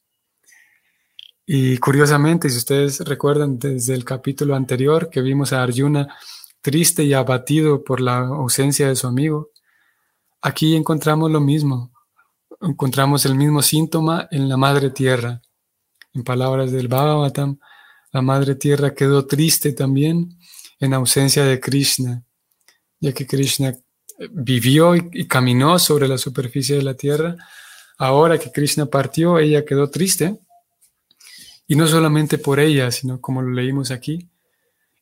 Y 1.46 1.78
curiosamente, 1.78 2.50
si 2.50 2.58
ustedes 2.58 3.00
recuerdan 3.00 3.58
desde 3.58 3.94
el 3.94 4.04
capítulo 4.04 4.56
anterior 4.56 5.10
que 5.10 5.22
vimos 5.22 5.54
a 5.54 5.64
Arjuna 5.64 6.08
triste 6.62 7.04
y 7.06 7.14
abatido 7.14 7.84
por 7.84 8.02
la 8.02 8.18
ausencia 8.18 8.90
de 8.90 8.98
su 8.98 9.08
amigo, 9.08 9.52
aquí 10.42 10.76
encontramos 10.76 11.32
lo 11.32 11.40
mismo. 11.40 11.92
Encontramos 12.60 13.26
el 13.26 13.36
mismo 13.36 13.62
síntoma 13.62 14.28
en 14.32 14.50
la 14.50 14.58
madre 14.58 14.90
tierra. 14.90 15.42
En 16.18 16.24
palabras 16.24 16.72
del 16.72 16.88
Bhagavatam, 16.88 17.60
la 18.12 18.24
madre 18.24 18.56
tierra 18.56 18.96
quedó 18.96 19.28
triste 19.28 19.72
también 19.72 20.36
en 20.80 20.96
ausencia 20.96 21.46
de 21.46 21.60
Krishna, 21.60 22.24
ya 23.00 23.14
que 23.14 23.28
Krishna 23.28 23.78
vivió 24.32 24.96
y, 24.96 25.28
caminó 25.28 25.78
sobre 25.78 26.08
la 26.08 26.18
superficie 26.18 26.76
de 26.76 26.82
la 26.82 26.96
tierra. 26.96 27.36
Ahora 28.00 28.40
que 28.40 28.52
Krishna 28.52 28.88
partió, 28.88 29.38
ella 29.38 29.64
quedó 29.64 29.92
triste 29.92 30.40
y 31.68 31.76
no 31.76 31.86
solamente 31.88 32.40
por 32.40 32.60
ella, 32.60 32.90
sino 32.90 33.22
como 33.22 33.44
lo 33.44 33.52
leímos 33.52 33.92
aquí, 33.92 34.28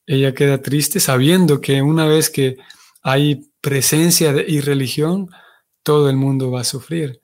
ella 0.06 0.34
queda 0.34 0.62
triste 0.62 1.00
sabiendo 1.00 1.62
que 1.62 1.82
una 1.82 2.08
vez 2.08 2.30
que 2.30 2.58
hay 3.04 3.50
presencia 3.62 4.34
y 4.46 4.60
religión, 4.60 5.30
todo 5.82 6.10
el 6.10 6.18
mundo 6.18 6.52
va 6.52 6.60
a 6.60 6.66
sufrir 6.66 7.22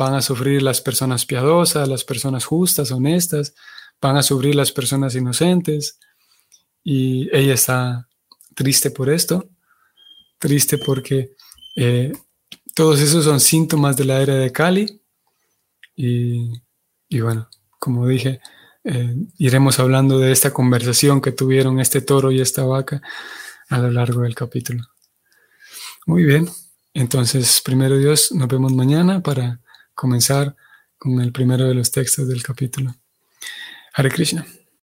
van 0.00 0.14
a 0.14 0.22
sufrir 0.22 0.62
las 0.62 0.80
personas 0.80 1.26
piadosas, 1.26 1.86
las 1.86 2.04
personas 2.04 2.46
justas, 2.46 2.90
honestas, 2.90 3.54
van 4.00 4.16
a 4.16 4.22
sufrir 4.22 4.54
las 4.54 4.72
personas 4.72 5.14
inocentes. 5.14 5.98
Y 6.82 7.28
ella 7.36 7.52
está 7.52 8.08
triste 8.54 8.90
por 8.90 9.10
esto, 9.10 9.50
triste 10.38 10.78
porque 10.78 11.32
eh, 11.76 12.12
todos 12.74 12.98
esos 13.00 13.24
son 13.24 13.40
síntomas 13.40 13.94
de 13.98 14.06
la 14.06 14.22
era 14.22 14.36
de 14.36 14.50
Cali. 14.50 15.02
Y, 15.94 16.50
y 17.10 17.20
bueno, 17.20 17.50
como 17.78 18.06
dije, 18.06 18.40
eh, 18.84 19.14
iremos 19.36 19.78
hablando 19.80 20.18
de 20.18 20.32
esta 20.32 20.50
conversación 20.50 21.20
que 21.20 21.32
tuvieron 21.32 21.78
este 21.78 22.00
toro 22.00 22.32
y 22.32 22.40
esta 22.40 22.64
vaca 22.64 23.02
a 23.68 23.78
lo 23.78 23.90
largo 23.90 24.22
del 24.22 24.34
capítulo. 24.34 24.82
Muy 26.06 26.24
bien, 26.24 26.48
entonces 26.94 27.60
primero 27.62 27.98
Dios, 27.98 28.32
nos 28.32 28.48
vemos 28.48 28.72
mañana 28.72 29.20
para 29.22 29.60
comenzar 30.00 30.56
con 30.96 31.20
el 31.20 31.30
primero 31.30 31.68
de 31.68 31.74
los 31.74 31.90
textos 31.90 32.26
del 32.26 32.42
capítulo. 32.42 32.94
Hare 33.92 34.08
Krishna. 34.08 34.46